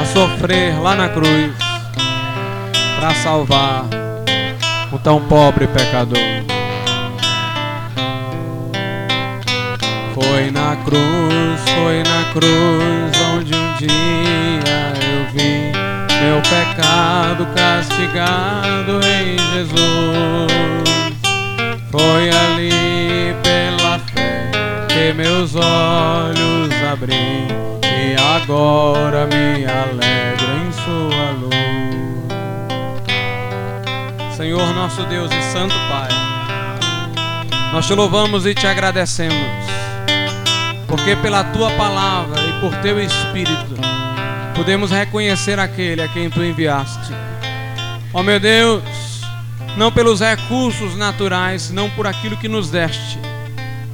a 0.00 0.04
sofrer 0.06 0.80
lá 0.80 0.94
na 0.94 1.08
cruz 1.08 1.52
para 2.98 3.14
salvar 3.14 3.84
o 4.92 4.98
tão 4.98 5.20
pobre 5.22 5.66
pecador. 5.66 6.18
Foi 10.14 10.50
na 10.50 10.76
cruz, 10.84 11.60
foi 11.74 12.02
na 12.02 12.32
cruz 12.32 13.20
onde 13.34 13.54
um 13.54 13.74
dia 13.76 14.81
meu 16.32 16.40
pecado 16.40 17.46
castigado 17.54 19.00
em 19.06 19.38
Jesus. 19.52 20.50
Foi 21.90 22.30
ali 22.30 23.36
pela 23.42 23.98
fé 23.98 24.50
que 24.88 25.12
meus 25.12 25.54
olhos 25.54 26.72
abri 26.90 27.48
e 27.84 28.16
agora 28.18 29.26
me 29.26 29.66
alegro 29.66 30.52
em 30.56 30.72
sua 30.72 31.32
luz. 31.38 31.52
Senhor 34.34 34.74
nosso 34.74 35.02
Deus 35.04 35.30
e 35.30 35.42
Santo 35.52 35.74
Pai, 35.90 36.08
nós 37.74 37.86
te 37.86 37.94
louvamos 37.94 38.46
e 38.46 38.54
te 38.54 38.66
agradecemos, 38.66 39.36
porque 40.88 41.14
pela 41.16 41.44
tua 41.44 41.70
palavra 41.72 42.40
e 42.40 42.52
por 42.58 42.74
teu 42.76 42.98
Espírito 42.98 43.91
podemos 44.62 44.92
reconhecer 44.92 45.58
aquele 45.58 46.02
a 46.02 46.06
quem 46.06 46.30
tu 46.30 46.40
enviaste. 46.40 47.12
Ó 48.14 48.20
oh, 48.20 48.22
meu 48.22 48.38
Deus, 48.38 48.84
não 49.76 49.90
pelos 49.90 50.20
recursos 50.20 50.96
naturais, 50.96 51.68
não 51.72 51.90
por 51.90 52.06
aquilo 52.06 52.36
que 52.36 52.46
nos 52.46 52.70
deste, 52.70 53.18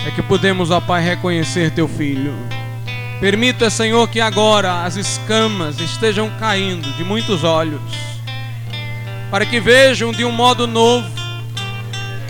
é 0.06 0.10
que 0.10 0.20
podemos, 0.20 0.70
ó 0.70 0.78
Pai, 0.78 1.02
reconhecer 1.02 1.70
Teu 1.70 1.88
Filho. 1.88 2.34
Permita, 3.18 3.70
Senhor, 3.70 4.06
que 4.08 4.20
agora 4.20 4.84
as 4.84 4.96
escamas 4.96 5.80
estejam 5.80 6.30
caindo 6.38 6.86
de 6.98 7.02
muitos 7.02 7.44
olhos, 7.44 7.80
para 9.30 9.46
que 9.46 9.58
vejam 9.60 10.12
de 10.12 10.22
um 10.22 10.30
modo 10.30 10.66
novo 10.66 11.08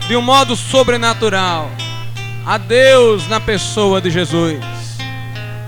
de 0.06 0.16
um 0.16 0.22
modo 0.22 0.54
sobrenatural 0.54 1.68
a 2.46 2.56
Deus 2.56 3.26
na 3.26 3.40
pessoa 3.40 4.00
de 4.00 4.12
Jesus. 4.12 4.77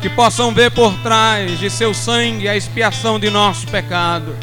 Que 0.00 0.08
possam 0.08 0.54
ver 0.54 0.70
por 0.70 0.94
trás 1.02 1.58
de 1.58 1.68
seu 1.68 1.92
sangue 1.92 2.48
a 2.48 2.56
expiação 2.56 3.18
de 3.18 3.28
nossos 3.28 3.64
pecados 3.64 4.34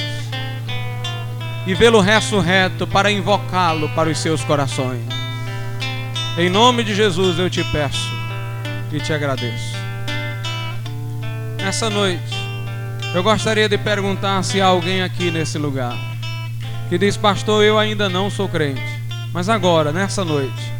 e 1.65 1.73
vê-lo 1.73 1.99
ressurreto 1.99 2.87
para 2.87 3.11
invocá-lo 3.11 3.89
para 3.89 4.09
os 4.09 4.17
seus 4.19 4.43
corações. 4.43 5.03
Em 6.37 6.49
nome 6.49 6.83
de 6.83 6.95
Jesus 6.95 7.39
eu 7.39 7.49
te 7.49 7.63
peço 7.65 8.09
e 8.91 8.99
te 8.99 9.11
agradeço. 9.11 9.75
Nessa 11.57 11.89
noite, 11.89 12.33
eu 13.13 13.21
gostaria 13.21 13.67
de 13.67 13.77
perguntar 13.77 14.43
se 14.43 14.61
há 14.61 14.67
alguém 14.67 15.01
aqui 15.01 15.29
nesse 15.29 15.57
lugar 15.57 15.97
que 16.87 16.97
diz, 16.97 17.17
pastor, 17.17 17.63
eu 17.65 17.77
ainda 17.77 18.07
não 18.07 18.29
sou 18.29 18.47
crente, 18.47 18.81
mas 19.33 19.49
agora, 19.49 19.91
nessa 19.91 20.23
noite, 20.23 20.71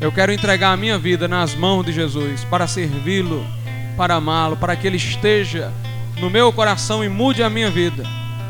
eu 0.00 0.10
quero 0.10 0.32
entregar 0.32 0.72
a 0.72 0.76
minha 0.78 0.96
vida 0.96 1.28
nas 1.28 1.54
mãos 1.54 1.84
de 1.84 1.92
Jesus 1.92 2.42
para 2.44 2.66
servi-lo, 2.66 3.44
para 3.96 4.14
amá-lo, 4.14 4.56
para 4.56 4.76
que 4.76 4.86
ele 4.86 4.96
esteja 4.96 5.72
no 6.18 6.30
meu 6.30 6.52
coração 6.52 7.02
e 7.02 7.08
mude 7.08 7.42
a 7.42 7.50
minha 7.50 7.70
vida. 7.70 8.04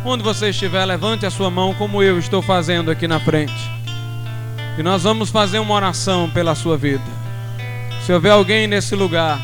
Onde 0.05 0.23
você 0.23 0.51
estiver, 0.51 0.85
levante 0.85 1.27
a 1.27 1.31
sua 1.31 1.51
mão 1.51 1.75
como 1.75 2.03
eu 2.03 2.19
estou 2.19 2.41
fazendo 2.41 2.91
aqui 2.91 3.07
na 3.07 3.21
frente. 3.21 3.71
E 4.79 4.83
nós 4.83 5.03
vamos 5.03 5.31
fazer 5.31 5.59
uma 5.59 5.75
oração 5.75 6.31
pela 6.31 6.55
sua 6.55 6.77
vida. 6.77 7.05
Se 8.05 8.13
houver 8.13 8.33
alguém 8.33 8.67
nesse 8.67 8.95
lugar 8.95 9.39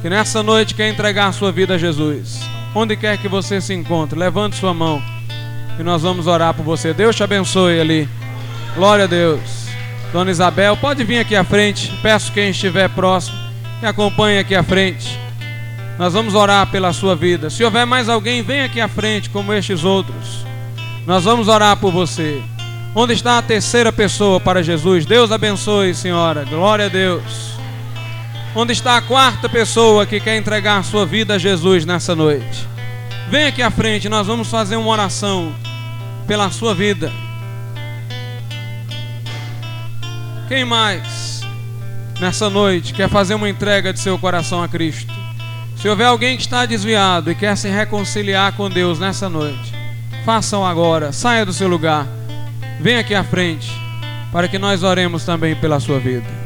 que 0.00 0.08
nessa 0.08 0.42
noite 0.42 0.74
quer 0.74 0.88
entregar 0.88 1.26
a 1.26 1.32
sua 1.32 1.50
vida 1.50 1.74
a 1.74 1.78
Jesus, 1.78 2.40
onde 2.74 2.96
quer 2.96 3.18
que 3.18 3.28
você 3.28 3.60
se 3.60 3.74
encontre, 3.74 4.18
levante 4.18 4.56
sua 4.56 4.72
mão 4.72 5.02
e 5.78 5.82
nós 5.82 6.02
vamos 6.02 6.26
orar 6.26 6.54
por 6.54 6.62
você. 6.62 6.94
Deus 6.94 7.16
te 7.16 7.22
abençoe 7.22 7.80
ali. 7.80 8.08
Glória 8.74 9.04
a 9.04 9.08
Deus. 9.08 9.40
Dona 10.12 10.30
Isabel, 10.30 10.76
pode 10.76 11.02
vir 11.04 11.18
aqui 11.18 11.34
à 11.34 11.42
frente. 11.42 11.92
Peço 12.00 12.32
quem 12.32 12.50
estiver 12.50 12.88
próximo 12.90 13.43
que 13.84 13.88
acompanhe 13.88 14.38
aqui 14.38 14.54
à 14.54 14.62
frente. 14.62 15.18
Nós 15.98 16.14
vamos 16.14 16.34
orar 16.34 16.66
pela 16.70 16.90
sua 16.94 17.14
vida. 17.14 17.50
Se 17.50 17.62
houver 17.62 17.84
mais 17.84 18.08
alguém, 18.08 18.42
vem 18.42 18.62
aqui 18.62 18.80
à 18.80 18.88
frente, 18.88 19.28
como 19.28 19.52
estes 19.52 19.84
outros. 19.84 20.46
Nós 21.06 21.24
vamos 21.24 21.48
orar 21.48 21.76
por 21.76 21.92
você. 21.92 22.40
Onde 22.94 23.12
está 23.12 23.36
a 23.36 23.42
terceira 23.42 23.92
pessoa 23.92 24.40
para 24.40 24.62
Jesus? 24.62 25.04
Deus 25.04 25.30
abençoe, 25.30 25.94
senhora. 25.94 26.46
Glória 26.46 26.86
a 26.86 26.88
Deus. 26.88 27.50
Onde 28.56 28.72
está 28.72 28.96
a 28.96 29.02
quarta 29.02 29.50
pessoa 29.50 30.06
que 30.06 30.18
quer 30.18 30.38
entregar 30.38 30.82
sua 30.82 31.04
vida 31.04 31.34
a 31.34 31.38
Jesus 31.38 31.84
nessa 31.84 32.14
noite? 32.14 32.66
Vem 33.28 33.48
aqui 33.48 33.60
à 33.60 33.70
frente, 33.70 34.08
nós 34.08 34.26
vamos 34.26 34.48
fazer 34.48 34.76
uma 34.76 34.88
oração 34.88 35.54
pela 36.26 36.50
sua 36.50 36.74
vida. 36.74 37.12
Quem 40.48 40.64
mais 40.64 41.33
nessa 42.20 42.48
noite 42.48 42.94
quer 42.94 43.08
fazer 43.08 43.34
uma 43.34 43.48
entrega 43.48 43.92
de 43.92 44.00
seu 44.00 44.18
coração 44.18 44.62
a 44.62 44.68
Cristo? 44.68 45.12
Se 45.76 45.88
houver 45.88 46.06
alguém 46.06 46.36
que 46.36 46.42
está 46.42 46.64
desviado 46.64 47.30
e 47.30 47.34
quer 47.34 47.56
se 47.56 47.68
reconciliar 47.68 48.52
com 48.52 48.70
Deus 48.70 48.98
nessa 48.98 49.28
noite, 49.28 49.72
façam 50.24 50.64
agora, 50.64 51.12
saia 51.12 51.44
do 51.44 51.52
seu 51.52 51.68
lugar, 51.68 52.06
venha 52.80 53.00
aqui 53.00 53.14
à 53.14 53.22
frente, 53.22 53.70
para 54.32 54.48
que 54.48 54.58
nós 54.58 54.82
oremos 54.82 55.24
também 55.24 55.54
pela 55.54 55.80
sua 55.80 55.98
vida. 55.98 56.43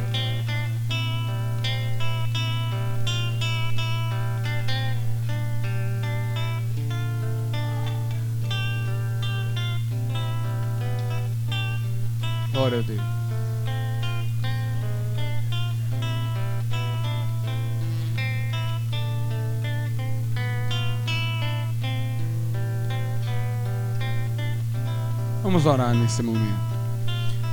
Vamos 25.58 25.66
orar 25.74 25.92
nesse 25.92 26.22
momento. 26.22 26.54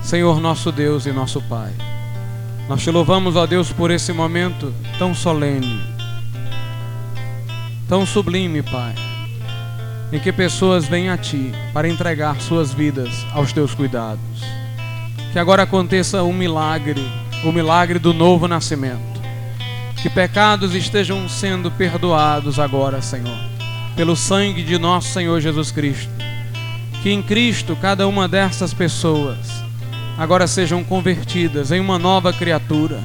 Senhor 0.04 0.40
nosso 0.40 0.72
Deus 0.72 1.08
e 1.08 1.12
nosso 1.12 1.42
Pai, 1.42 1.72
nós 2.70 2.84
te 2.84 2.92
louvamos, 2.92 3.36
ó 3.36 3.48
Deus, 3.48 3.72
por 3.72 3.90
esse 3.90 4.14
momento 4.14 4.72
tão 5.00 5.16
solene, 5.16 5.82
tão 7.90 8.06
sublime, 8.06 8.62
Pai, 8.62 8.94
em 10.12 10.20
que 10.20 10.32
pessoas 10.32 10.86
vêm 10.86 11.10
a 11.10 11.18
Ti 11.18 11.52
para 11.74 11.90
entregar 11.90 12.40
suas 12.42 12.72
vidas 12.72 13.26
aos 13.34 13.52
Teus 13.52 13.74
cuidados. 13.74 14.40
Que 15.34 15.40
agora 15.40 15.64
aconteça 15.64 16.22
um 16.22 16.34
milagre, 16.34 17.02
o 17.44 17.52
milagre 17.52 17.98
do 17.98 18.14
novo 18.14 18.48
nascimento. 18.48 19.20
Que 20.04 20.12
pecados 20.12 20.76
estejam 20.76 21.28
sendo 21.28 21.72
perdoados 21.72 22.60
agora, 22.60 23.02
Senhor, 23.02 23.40
pelo 23.96 24.16
sangue 24.16 24.62
de 24.62 24.78
nosso 24.78 25.12
Senhor 25.12 25.42
Jesus 25.42 25.72
Cristo 25.72 26.35
que 27.06 27.12
em 27.12 27.22
Cristo 27.22 27.78
cada 27.80 28.08
uma 28.08 28.28
dessas 28.28 28.74
pessoas 28.74 29.38
agora 30.18 30.48
sejam 30.48 30.84
convertidas 30.84 31.72
em 31.72 31.80
uma 31.80 32.00
nova 32.00 32.34
criatura, 32.34 33.00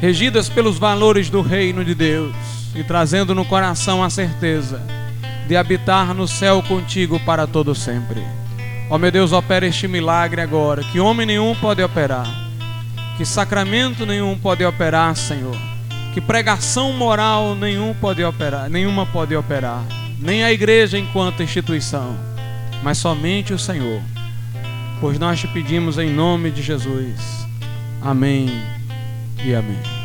regidas 0.00 0.48
pelos 0.48 0.76
valores 0.76 1.30
do 1.30 1.42
reino 1.42 1.84
de 1.84 1.94
Deus 1.94 2.34
e 2.74 2.82
trazendo 2.82 3.36
no 3.36 3.44
coração 3.44 4.02
a 4.02 4.10
certeza 4.10 4.82
de 5.46 5.56
habitar 5.56 6.12
no 6.12 6.26
céu 6.26 6.60
contigo 6.60 7.20
para 7.20 7.46
todo 7.46 7.72
sempre. 7.72 8.20
Ó 8.90 8.98
meu 8.98 9.12
Deus, 9.12 9.30
opera 9.30 9.64
este 9.64 9.86
milagre 9.86 10.40
agora, 10.40 10.82
que 10.82 10.98
homem 10.98 11.24
nenhum 11.24 11.54
pode 11.54 11.80
operar, 11.84 12.26
que 13.16 13.24
sacramento 13.24 14.04
nenhum 14.04 14.36
pode 14.36 14.64
operar, 14.64 15.14
Senhor, 15.14 15.56
que 16.12 16.20
pregação 16.20 16.92
moral 16.92 17.54
nenhum 17.54 17.94
pode 17.94 18.24
operar, 18.24 18.68
nenhuma 18.68 19.06
pode 19.06 19.36
operar, 19.36 19.84
nem 20.18 20.42
a 20.42 20.50
igreja 20.50 20.98
enquanto 20.98 21.44
instituição 21.44 22.34
mas 22.82 22.98
somente 22.98 23.52
o 23.52 23.58
Senhor. 23.58 24.00
Pois 25.00 25.18
nós 25.18 25.38
te 25.40 25.48
pedimos 25.48 25.98
em 25.98 26.10
nome 26.10 26.50
de 26.50 26.62
Jesus. 26.62 27.46
Amém 28.02 28.48
e 29.44 29.54
amém. 29.54 29.95